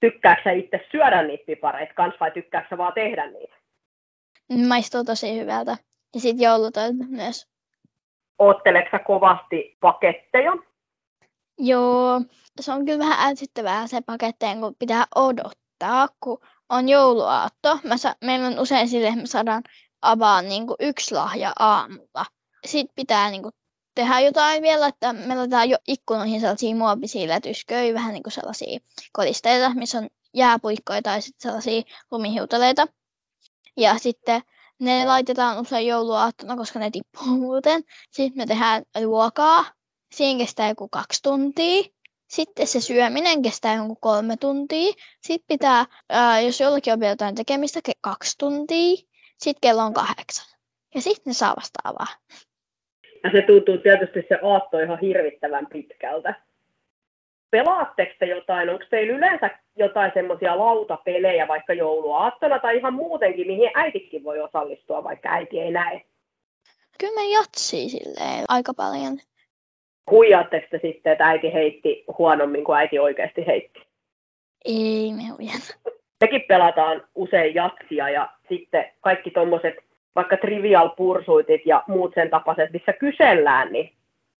Tykkääksä 0.00 0.50
itse 0.50 0.86
syödä 0.90 1.22
niitä 1.22 1.44
pipareita 1.46 1.94
kans 1.94 2.14
vai 2.20 2.30
tykkääksä 2.30 2.78
vaan 2.78 2.92
tehdä 2.92 3.30
niitä? 3.30 3.56
Maistuu 4.68 5.04
tosi 5.04 5.40
hyvältä. 5.40 5.76
Ja 6.14 6.20
sitten 6.20 6.44
joulutoit 6.44 6.96
myös. 7.08 7.48
Ootteleksä 8.38 8.98
kovasti 8.98 9.76
paketteja? 9.80 10.52
Joo, 11.58 12.20
se 12.60 12.72
on 12.72 12.84
kyllä 12.84 12.98
vähän 12.98 13.28
ärsyttävää 13.28 13.86
se 13.86 14.00
paketteen, 14.06 14.60
kun 14.60 14.74
pitää 14.78 15.04
odottaa, 15.16 16.08
kun 16.20 16.38
on 16.68 16.88
jouluaatto. 16.88 17.78
Mä 17.84 17.96
sa- 17.96 18.16
meillä 18.24 18.46
on 18.46 18.58
usein 18.58 18.88
sille, 18.88 19.08
että 19.08 19.20
me 19.20 19.26
saadaan 19.26 19.62
avaa 20.02 20.42
niin 20.42 20.66
kuin 20.66 20.76
yksi 20.80 21.14
lahja 21.14 21.52
aamulla. 21.58 22.24
Sitten 22.64 22.94
pitää 22.96 23.30
niin 23.30 23.42
kuin 23.42 23.52
tehdään 23.94 24.24
jotain 24.24 24.62
vielä, 24.62 24.86
että 24.86 25.12
me 25.12 25.36
laitetaan 25.36 25.70
jo 25.70 25.78
ikkunoihin 25.88 26.40
sellaisia 26.40 26.74
muovisia 26.74 27.28
lätysköjä, 27.28 27.94
vähän 27.94 28.12
niin 28.12 28.22
kuin 28.22 28.32
sellaisia 28.32 28.80
kodisteita, 29.12 29.74
missä 29.74 29.98
on 29.98 30.08
jääpuikkoja 30.34 31.02
tai 31.02 31.22
sitten 31.22 31.42
sellaisia 31.42 31.82
lumihiutaleita. 32.10 32.86
Ja 33.76 33.98
sitten 33.98 34.42
ne 34.80 35.06
laitetaan 35.06 35.60
usein 35.60 35.86
jouluaattona, 35.86 36.56
koska 36.56 36.78
ne 36.78 36.90
tippuu 36.90 37.26
muuten. 37.26 37.82
Sitten 38.10 38.42
me 38.42 38.46
tehdään 38.46 38.82
ruokaa. 39.02 39.64
Siinä 40.14 40.38
kestää 40.38 40.68
joku 40.68 40.88
kaksi 40.88 41.22
tuntia. 41.22 41.82
Sitten 42.30 42.66
se 42.66 42.80
syöminen 42.80 43.42
kestää 43.42 43.74
joku 43.74 43.96
kolme 44.00 44.36
tuntia. 44.36 44.92
Sitten 45.22 45.46
pitää, 45.48 45.86
ää, 46.08 46.40
jos 46.40 46.60
jollakin 46.60 46.92
on 46.92 47.00
vielä 47.00 47.12
jotain 47.12 47.34
tekemistä, 47.34 47.80
kaksi 48.00 48.38
tuntia. 48.38 48.96
Sitten 49.38 49.60
kello 49.60 49.82
on 49.82 49.94
kahdeksan. 49.94 50.46
Ja 50.94 51.02
sitten 51.02 51.30
ne 51.30 51.34
saa 51.34 51.56
vasta 51.56 51.78
avaa. 51.84 52.06
Ja 53.24 53.30
se 53.30 53.42
tuntuu 53.42 53.78
tietysti 53.78 54.24
se 54.28 54.38
aatto 54.42 54.80
ihan 54.80 55.00
hirvittävän 55.00 55.66
pitkältä. 55.66 56.34
Pelaatteko 57.50 58.12
te 58.18 58.26
jotain? 58.26 58.70
Onko 58.70 58.84
teillä 58.90 59.12
yleensä 59.12 59.50
jotain 59.76 60.10
semmoisia 60.14 60.58
lautapelejä 60.58 61.48
vaikka 61.48 61.72
jouluaattona 61.72 62.58
tai 62.58 62.76
ihan 62.76 62.94
muutenkin, 62.94 63.46
mihin 63.46 63.70
äitikin 63.74 64.24
voi 64.24 64.40
osallistua, 64.40 65.04
vaikka 65.04 65.28
äiti 65.28 65.60
ei 65.60 65.70
näe? 65.70 66.04
kyllä 67.00 67.14
me 67.14 67.26
jatsii 67.26 67.88
silleen 67.88 68.44
aika 68.48 68.74
paljon. 68.74 69.18
Huijaatteko 70.10 70.66
te 70.70 70.80
sitten, 70.82 71.12
että 71.12 71.24
äiti 71.24 71.52
heitti 71.52 72.04
huonommin 72.18 72.64
kuin 72.64 72.78
äiti 72.78 72.98
oikeasti 72.98 73.46
heitti? 73.46 73.80
Ei 74.64 75.12
me 75.12 75.22
huijata. 75.22 75.92
Mekin 76.20 76.42
pelataan 76.48 77.02
usein 77.14 77.54
jatsia 77.54 78.08
ja 78.08 78.32
sitten 78.48 78.84
kaikki 79.00 79.30
tuommoiset 79.30 79.74
vaikka 80.16 80.36
trivial 80.36 80.88
pursuitit 80.88 81.66
ja 81.66 81.84
muut 81.86 82.12
sen 82.14 82.30
tapaiset, 82.30 82.72
missä 82.72 82.92
kysellään, 82.92 83.72
niin 83.72 83.92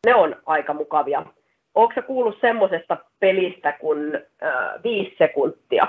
ne 0.07 0.15
on 0.15 0.37
aika 0.47 0.75
mukavia. 0.75 1.27
Onko 1.75 1.93
se 1.95 2.03
kuullut 2.03 2.39
semmoisesta 2.41 2.97
pelistä 3.21 3.73
kuin 3.73 4.15
äh, 4.43 4.83
viisi 4.85 5.15
sekuntia? 5.19 5.87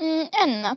Mm, 0.00 0.28
en 0.42 0.76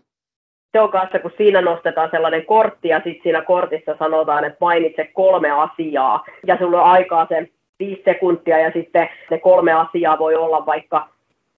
Se 0.72 0.82
on 0.82 0.92
kanssa, 0.92 1.20
kun 1.20 1.32
siinä 1.38 1.62
nostetaan 1.62 2.10
sellainen 2.12 2.46
kortti 2.46 2.88
ja 2.88 2.98
sitten 2.98 3.24
siinä 3.24 3.42
kortissa 3.42 3.96
sanotaan, 4.00 4.46
että 4.46 4.58
mainitse 4.62 5.10
kolme 5.14 5.52
asiaa 5.52 6.26
ja 6.48 6.58
sulla 6.58 6.84
on 6.84 6.90
aikaa 6.90 7.26
sen 7.30 7.50
viisi 7.80 8.02
sekuntia 8.06 8.60
ja 8.60 8.72
sitten 8.72 9.10
ne 9.32 9.40
kolme 9.40 9.74
asiaa 9.74 10.20
voi 10.20 10.36
olla 10.36 10.66
vaikka 10.66 11.10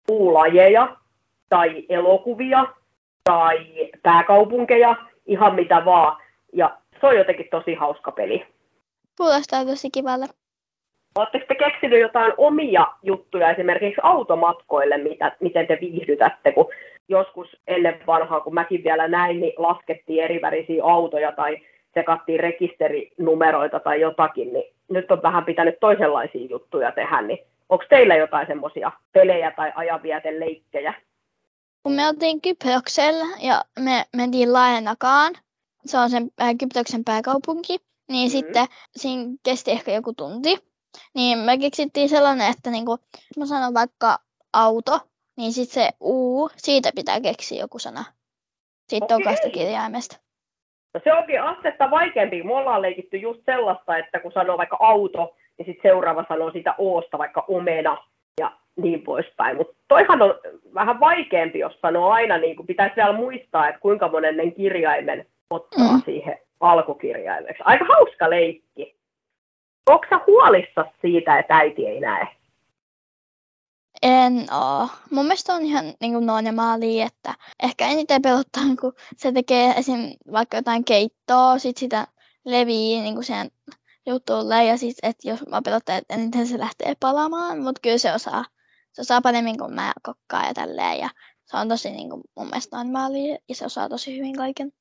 puulajeja 0.07 0.95
tai 1.49 1.85
elokuvia 1.89 2.65
tai 3.23 3.67
pääkaupunkeja, 4.03 4.95
ihan 5.25 5.55
mitä 5.55 5.85
vaan. 5.85 6.17
Ja 6.53 6.77
se 7.01 7.07
on 7.07 7.17
jotenkin 7.17 7.47
tosi 7.51 7.73
hauska 7.73 8.11
peli. 8.11 8.45
Kuulostaa 9.17 9.65
tosi 9.65 9.89
kivalle. 9.89 10.25
Oletteko 11.15 11.45
te 11.47 11.55
keksinyt 11.55 12.01
jotain 12.01 12.33
omia 12.37 12.87
juttuja 13.03 13.51
esimerkiksi 13.51 14.01
automatkoille, 14.03 14.97
mitä, 14.97 15.35
miten 15.39 15.67
te 15.67 15.77
viihdytätte, 15.81 16.51
kun 16.51 16.69
joskus 17.09 17.57
ennen 17.67 17.99
vanhaa, 18.07 18.39
kun 18.39 18.53
mäkin 18.53 18.83
vielä 18.83 19.07
näin, 19.07 19.39
niin 19.39 19.53
laskettiin 19.57 20.23
erivärisiä 20.23 20.83
autoja 20.83 21.31
tai 21.31 21.57
sekattiin 21.93 22.39
rekisterinumeroita 22.39 23.79
tai 23.79 24.01
jotakin, 24.01 24.53
niin 24.53 24.73
nyt 24.89 25.11
on 25.11 25.21
vähän 25.23 25.45
pitänyt 25.45 25.79
toisenlaisia 25.79 26.47
juttuja 26.49 26.91
tehdä, 26.91 27.21
niin 27.21 27.39
onko 27.69 27.85
teillä 27.89 28.15
jotain 28.15 28.47
semmoisia 28.47 28.91
pelejä 29.13 29.51
tai 29.51 29.71
ajanvieteleikkejä? 29.75 30.93
Kun 31.83 31.95
me 31.95 32.07
oltiin 32.07 32.41
Kyproksella 32.41 33.25
ja 33.41 33.61
me 33.79 34.05
mentiin 34.15 34.53
Laenakaan, 34.53 35.33
se 35.87 35.97
on 35.97 36.09
sen 36.09 36.29
äh, 36.41 36.49
Kyproksen 36.59 37.03
pääkaupunki, 37.03 37.77
niin 38.09 38.27
Mhm. 38.27 38.31
sitten 38.31 38.65
siinä 38.95 39.23
kesti 39.43 39.71
ehkä 39.71 39.91
joku 39.91 40.13
tunti. 40.13 40.57
Niin 41.15 41.37
me 41.39 41.57
keksittiin 41.57 42.09
sellainen, 42.09 42.51
että 42.51 42.69
niinku, 42.71 42.97
mä 43.37 43.45
sanon 43.45 43.73
vaikka 43.73 44.17
auto, 44.53 44.99
niin 45.37 45.51
sitten 45.53 45.73
se 45.83 45.89
U, 46.03 46.49
siitä 46.57 46.91
pitää 46.95 47.21
keksiä 47.21 47.61
joku 47.61 47.79
sana. 47.79 48.03
Siitä 48.89 49.15
on 49.15 49.23
kahdesta 49.23 49.47
Okei. 49.47 49.63
kirjaimesta. 49.63 50.17
No 50.93 51.01
se 51.03 51.13
onkin 51.13 51.41
astetta 51.41 51.91
vaikeampi. 51.91 52.43
Me 52.43 52.53
ollaan 52.53 52.81
leikitty 52.81 53.17
just 53.17 53.39
sellaista, 53.45 53.97
että 53.97 54.19
kun 54.19 54.31
sanoo 54.31 54.57
vaikka 54.57 54.77
auto, 54.79 55.35
niin 55.57 55.65
sitten 55.65 55.91
seuraava 55.91 56.25
sanoo 56.27 56.51
siitä 56.51 56.75
oosta 56.77 57.17
vaikka 57.17 57.45
omena 57.47 57.97
ja 58.39 58.51
niin 58.75 59.01
poispäin. 59.01 59.57
Mutta 59.57 59.73
toihan 59.87 60.21
on 60.21 60.33
vähän 60.73 60.99
vaikeampi, 60.99 61.59
jos 61.59 61.79
sanoo 61.81 62.09
aina, 62.11 62.37
niin 62.37 62.55
kuin 62.55 62.67
pitäisi 62.67 62.95
vielä 62.95 63.13
muistaa, 63.13 63.67
että 63.69 63.81
kuinka 63.81 64.07
monennen 64.07 64.53
kirjaimen 64.53 65.25
ottaa 65.49 65.91
Mm. 65.91 66.01
siihen 66.05 66.37
alkukirjaimeksi. 66.59 67.63
Aika 67.65 67.85
hauska 67.85 68.29
leikki. 68.29 68.97
Onko 69.89 70.05
sä 70.09 70.19
huolissasi 70.27 70.89
siitä, 71.01 71.39
että 71.39 71.57
äiti 71.57 71.87
ei 71.87 71.99
näe? 71.99 72.27
En 74.01 74.33
oo. 74.53 74.87
Mun 75.11 75.25
mielestä 75.25 75.53
on 75.53 75.61
ihan 75.61 75.85
niin 76.01 76.13
kuin 76.13 76.25
normaalia, 76.25 77.05
että 77.05 77.33
ehkä 77.63 77.87
eniten 77.87 78.21
pelottaa, 78.21 78.63
kun 78.81 78.93
se 79.17 79.31
tekee 79.31 79.73
esim. 79.77 79.99
vaikka 80.31 80.57
jotain 80.57 80.85
keittoa, 80.85 81.57
sit 81.57 81.77
sitä 81.77 82.07
levii 82.45 83.01
niin 83.01 83.13
kuin 83.13 83.23
siihen 83.23 83.51
jutulle 84.05 84.65
ja 84.65 84.77
sit, 84.77 84.97
että 85.03 85.29
jos 85.29 85.45
mä 85.47 85.61
pelottaa, 85.65 85.95
että 85.97 86.13
eniten 86.15 86.47
se 86.47 86.59
lähtee 86.59 86.93
palamaan, 86.99 87.59
mutta 87.59 87.81
kyllä 87.81 87.97
se 87.97 88.13
osaa. 88.13 88.45
Se 88.93 89.01
osaa 89.01 89.21
paremmin 89.21 89.57
kuin 89.57 89.73
mä 89.73 89.93
kokkaan 90.03 90.47
ja 90.47 90.53
tälleen 90.53 90.99
ja 90.99 91.09
se 91.45 91.57
on 91.57 91.69
tosi 91.69 91.91
niin 91.91 92.09
kuin, 92.09 92.21
mun 92.35 92.45
mielestä 92.47 92.77
normaalia 92.77 93.37
ja 93.49 93.55
se 93.55 93.65
osaa 93.65 93.89
tosi 93.89 94.17
hyvin 94.17 94.35
kaiken. 94.37 94.73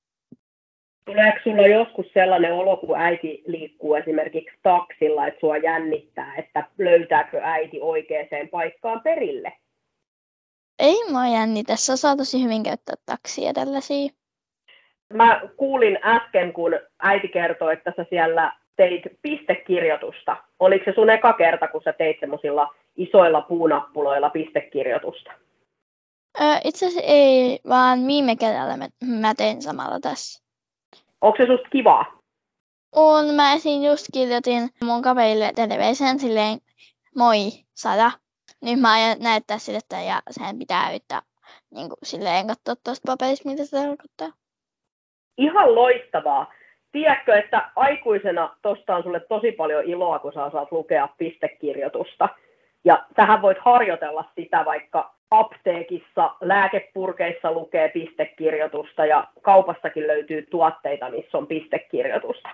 Tuleeko 1.07 1.39
sulla 1.45 1.67
joskus 1.67 2.07
sellainen 2.15 2.55
olo, 2.55 2.77
kun 2.77 2.99
äiti 2.99 3.43
liikkuu 3.47 3.95
esimerkiksi 3.95 4.59
taksilla, 4.63 5.27
että 5.27 5.41
sua 5.41 5.57
jännittää, 5.57 6.35
että 6.37 6.65
löytääkö 6.79 7.41
äiti 7.43 7.81
oikeaan 7.81 8.49
paikkaan 8.51 9.01
perille? 9.01 9.53
Ei 10.79 10.97
mua 11.11 11.27
jännitä, 11.27 11.77
se 11.77 11.93
osaa 11.93 12.17
tosi 12.17 12.45
hyvin 12.45 12.63
käyttää 12.63 12.95
taksia 13.07 13.53
tällaisia. 13.53 14.09
Mä 15.13 15.41
kuulin 15.57 15.99
äsken, 16.03 16.53
kun 16.53 16.73
äiti 16.99 17.29
kertoi, 17.29 17.73
että 17.73 17.93
sä 17.97 18.07
siellä 18.11 18.53
teit 18.77 19.03
pistekirjoitusta. 19.23 20.37
Oliko 20.61 20.85
se 20.85 20.95
sun 20.95 21.11
eka 21.11 21.33
kerta, 21.33 21.69
kun 21.69 21.83
sä 21.85 21.93
teit 21.93 22.21
semmoisilla 22.21 22.75
isoilla 22.97 23.41
puunappuloilla 23.41 24.31
pistekirjoitusta? 24.31 25.31
Öö, 26.41 26.57
itse 26.65 26.87
asiassa 26.87 27.13
ei, 27.13 27.59
vaan 27.69 28.07
viime 28.07 28.37
kesällä 28.37 28.77
mä, 28.77 28.89
mä 29.21 29.35
tein 29.35 29.63
samalla 29.63 30.01
tässä. 30.01 30.46
Onko 31.21 31.37
se 31.37 31.47
susta 31.47 31.69
kivaa? 31.69 32.17
On, 32.93 33.35
mä 33.35 33.53
esim. 33.53 33.83
just 33.83 34.07
kirjoitin 34.13 34.69
mun 34.83 35.03
kaverille 35.03 35.53
terveisen 35.55 36.19
silleen 36.19 36.59
moi 37.17 37.51
sada. 37.75 38.11
Nyt 38.63 38.81
mä 38.81 38.93
aion 38.93 39.17
näyttää 39.21 39.59
sille, 39.59 39.79
että 39.79 40.01
ja 40.01 40.23
sen 40.31 40.59
pitää 40.59 40.91
yrittää 40.91 41.23
niin 41.75 41.89
kuin, 41.89 41.99
silleen 42.03 42.47
katsoa 42.47 42.75
tuosta 42.85 43.13
paperista, 43.13 43.49
mitä 43.49 43.65
se 43.65 43.77
tarkoittaa. 43.77 44.29
Ihan 45.39 45.75
loistavaa. 45.75 46.53
Tiedätkö, 46.93 47.35
että 47.39 47.71
aikuisena 47.77 48.57
tosta 48.63 48.97
on 48.97 49.03
sulle 49.03 49.21
tosi 49.21 49.53
paljon 49.53 49.85
iloa, 49.85 50.19
kun 50.19 50.33
sä 50.33 50.45
osaat 50.45 50.73
lukea 50.73 51.09
pistekirjoitusta. 51.19 52.29
Ja 52.85 53.07
sähän 53.17 53.43
voit 53.43 53.59
harjoitella 53.61 54.25
sitä 54.35 54.65
vaikka 54.65 55.16
apteekissa, 55.31 56.31
lääkepurkeissa 56.41 57.53
lukee 57.53 57.89
pistekirjoitusta 57.89 59.07
ja 59.07 59.27
kaupassakin 59.43 60.07
löytyy 60.07 60.47
tuotteita, 60.51 61.11
missä 61.11 61.39
on 61.39 61.47
pistekirjoitusta. 61.47 62.49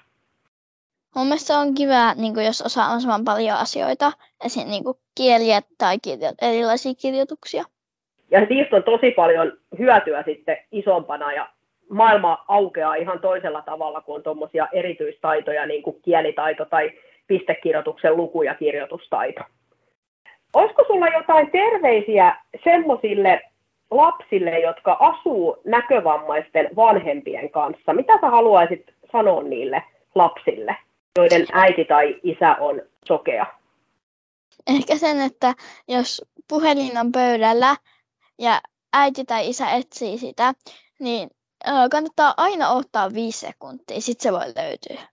Mun 1.14 1.26
mielestä 1.26 1.58
on 1.58 1.74
kiva, 1.74 2.14
niin 2.14 2.34
kuin, 2.34 2.46
jos 2.46 2.62
osaa 2.62 2.84
mahdollisimman 2.84 3.24
paljon 3.24 3.56
asioita, 3.56 4.12
esim. 4.44 4.68
Niin 4.68 4.84
kuin, 4.84 4.98
kieliä 5.14 5.60
tai 5.78 5.96
kirjo- 6.02 6.34
erilaisia 6.42 6.92
kirjoituksia. 6.94 7.64
Ja 8.30 8.40
niistä 8.40 8.76
on 8.76 8.82
tosi 8.82 9.10
paljon 9.10 9.52
hyötyä 9.78 10.22
sitten 10.22 10.56
isompana 10.72 11.32
ja 11.32 11.48
maailma 11.90 12.44
aukeaa 12.48 12.94
ihan 12.94 13.20
toisella 13.20 13.62
tavalla, 13.62 14.00
kun 14.00 14.14
on 14.14 14.22
tuommoisia 14.22 14.68
erityistaitoja, 14.72 15.66
niin 15.66 15.82
kuin 15.82 15.96
kielitaito 16.02 16.64
tai 16.64 16.90
pistekirjoituksen 17.26 18.16
luku- 18.16 18.42
ja 18.42 18.54
kirjoitustaito. 18.54 19.40
Olisiko 20.54 20.84
sulla 20.86 21.08
jotain 21.08 21.50
terveisiä 21.50 22.36
semmoisille 22.64 23.40
lapsille, 23.90 24.58
jotka 24.58 24.96
asuu 25.00 25.56
näkövammaisten 25.64 26.70
vanhempien 26.76 27.50
kanssa? 27.50 27.92
Mitä 27.92 28.18
sä 28.20 28.30
haluaisit 28.30 28.94
sanoa 29.12 29.42
niille 29.42 29.82
lapsille, 30.14 30.76
joiden 31.18 31.46
äiti 31.52 31.84
tai 31.84 32.20
isä 32.22 32.56
on 32.60 32.82
sokea? 33.04 33.46
Ehkä 34.66 34.96
sen, 34.96 35.20
että 35.20 35.54
jos 35.88 36.22
puhelin 36.48 36.98
on 36.98 37.12
pöydällä 37.12 37.76
ja 38.38 38.60
äiti 38.92 39.24
tai 39.24 39.48
isä 39.48 39.70
etsii 39.70 40.18
sitä, 40.18 40.52
niin 41.00 41.28
kannattaa 41.90 42.34
aina 42.36 42.70
ottaa 42.70 43.14
viisi 43.14 43.46
sekuntia, 43.46 44.00
sitten 44.00 44.22
se 44.22 44.32
voi 44.32 44.64
löytyä. 44.64 45.08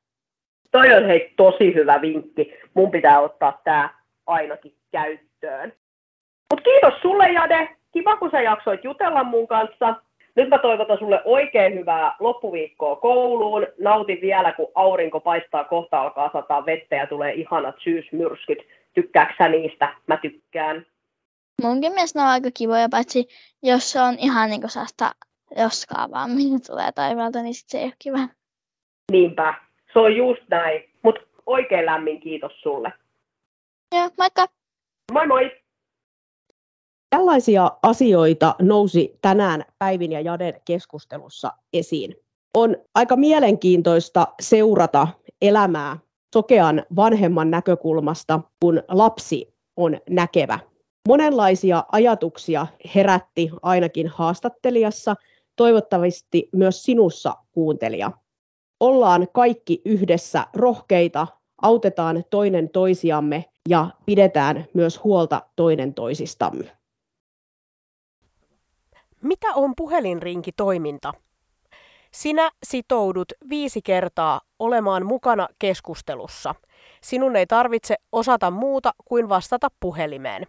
Toi 0.72 0.94
on 0.94 1.06
hei 1.06 1.34
tosi 1.38 1.74
hyvä 1.76 2.02
vinkki. 2.02 2.54
Mun 2.74 2.92
pitää 2.92 3.20
ottaa 3.20 3.62
tämä 3.64 3.90
ainakin 4.28 4.76
käyttöön. 4.92 5.29
Mut 6.52 6.62
kiitos 6.64 7.02
sulle 7.02 7.32
Jade. 7.32 7.70
Kiva 7.92 8.18
kun 8.18 8.32
sä 8.32 8.42
jaksoit 8.42 8.84
jutella 8.84 9.24
mun 9.24 9.48
kanssa. 9.48 9.96
Nyt 10.36 10.50
mä 10.50 10.58
toivotan 10.58 10.98
sulle 10.98 11.22
oikein 11.26 11.74
hyvää 11.74 12.16
loppuviikkoa 12.20 12.96
kouluun. 12.96 13.68
Nauti 13.80 14.20
vielä, 14.22 14.52
kun 14.52 14.72
aurinko 14.76 15.20
paistaa, 15.20 15.64
kohta 15.64 16.02
alkaa 16.02 16.30
sataa 16.34 16.66
vettä 16.66 16.96
ja 16.96 17.08
tulee 17.08 17.34
ihanat 17.34 17.76
syysmyrskyt. 17.84 18.60
Tykkääksä 18.94 19.36
sä 19.38 19.50
niistä? 19.50 19.96
Mä 20.08 20.18
tykkään. 20.18 20.86
Munkin 21.62 21.94
mielestä 21.94 22.20
ne 22.20 22.24
on 22.24 22.32
aika 22.32 22.50
kivoja, 22.54 22.90
paitsi 22.92 23.28
jos 23.64 23.92
se 23.92 24.02
on 24.02 24.16
ihan 24.20 24.50
niin 24.50 24.62
kuin 24.62 24.72
sellaista 24.72 25.12
roskaa 25.64 26.12
vaan, 26.12 26.32
mitä 26.38 26.68
tulee 26.68 26.92
taivaalta, 26.92 27.42
niin 27.42 27.54
sit 27.54 27.70
se 27.70 27.78
ei 27.78 27.84
ole 27.84 27.94
kiva. 28.00 28.20
Niinpä. 29.12 29.54
Se 29.94 30.00
on 30.00 30.16
just 30.16 30.42
näin. 30.50 30.90
Mut 31.04 31.16
oikein 31.46 31.86
lämmin 31.86 32.20
kiitos 32.22 32.62
sulle. 32.62 32.94
Joo, 33.96 34.10
moikka! 34.18 34.59
Moi 35.12 35.28
moi! 35.28 35.52
Tällaisia 37.10 37.72
asioita 37.84 38.56
nousi 38.62 39.18
tänään 39.22 39.64
Päivin 39.80 40.12
ja 40.12 40.22
Jaden 40.22 40.62
keskustelussa 40.66 41.52
esiin. 41.74 42.16
On 42.58 42.78
aika 42.96 43.16
mielenkiintoista 43.16 44.28
seurata 44.42 45.08
elämää 45.42 45.98
sokean 46.36 46.86
vanhemman 46.96 47.52
näkökulmasta, 47.52 48.40
kun 48.62 48.84
lapsi 48.88 49.54
on 49.78 49.98
näkevä. 50.10 50.60
Monenlaisia 51.08 51.84
ajatuksia 51.92 52.68
herätti 52.96 53.50
ainakin 53.62 54.08
haastattelijassa, 54.08 55.16
toivottavasti 55.56 56.50
myös 56.54 56.84
sinussa 56.84 57.34
kuuntelija. 57.52 58.12
ollaan 58.80 59.28
kaikki 59.34 59.82
yhdessä 59.86 60.46
rohkeita, 60.56 61.28
autetaan 61.62 62.24
toinen 62.30 62.70
toisiamme 62.70 63.46
ja 63.70 63.88
pidetään 64.06 64.66
myös 64.74 65.04
huolta 65.04 65.42
toinen 65.56 65.94
toisistamme. 65.94 66.78
Mitä 69.22 69.48
on 69.56 69.74
puhelinrinkitoiminta? 69.78 71.14
Sinä 72.12 72.52
sitoudut 72.64 73.34
viisi 73.50 73.82
kertaa 73.82 74.42
olemaan 74.60 75.06
mukana 75.06 75.48
keskustelussa. 75.60 76.56
Sinun 77.04 77.36
ei 77.36 77.48
tarvitse 77.48 77.96
osata 78.12 78.52
muuta 78.52 78.92
kuin 79.06 79.30
vastata 79.30 79.68
puhelimeen. 79.80 80.48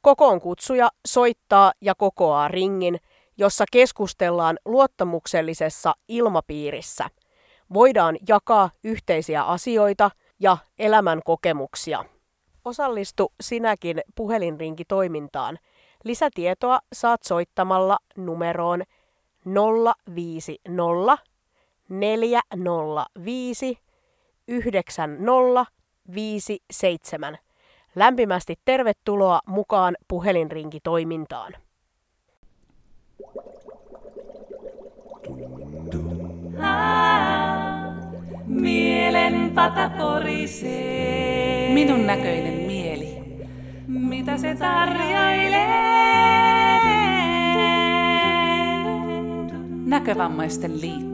Kokoon 0.00 0.40
kutsuja 0.40 0.88
soittaa 1.06 1.72
ja 1.80 1.94
kokoaa 1.94 2.48
ringin, 2.48 3.00
jossa 3.38 3.64
keskustellaan 3.72 4.58
luottamuksellisessa 4.64 5.94
ilmapiirissä. 6.08 7.10
Voidaan 7.74 8.16
jakaa 8.28 8.70
yhteisiä 8.84 9.42
asioita 9.42 10.10
ja 10.40 10.56
elämän 10.78 11.20
kokemuksia. 11.24 12.04
Osallistu 12.64 13.32
sinäkin 13.40 14.00
puhelinrinkitoimintaan. 14.14 15.58
Lisätietoa 16.04 16.80
saat 16.92 17.22
soittamalla 17.22 17.98
numeroon 18.16 18.82
050 20.14 21.18
405 21.88 23.78
9057. 24.48 27.38
Lämpimästi 27.94 28.56
tervetuloa 28.64 29.40
mukaan 29.46 29.96
puhelinrinkitoimintaan. 30.08 31.52
Pata 39.54 39.90
porisee. 39.98 41.74
Minun 41.74 42.06
näköinen 42.06 42.54
mieli. 42.54 43.18
Mitä 43.86 44.38
se 44.38 44.54
tarjoilee? 44.54 45.66
Näkövammaisten 49.86 50.80
liitto. 50.80 51.09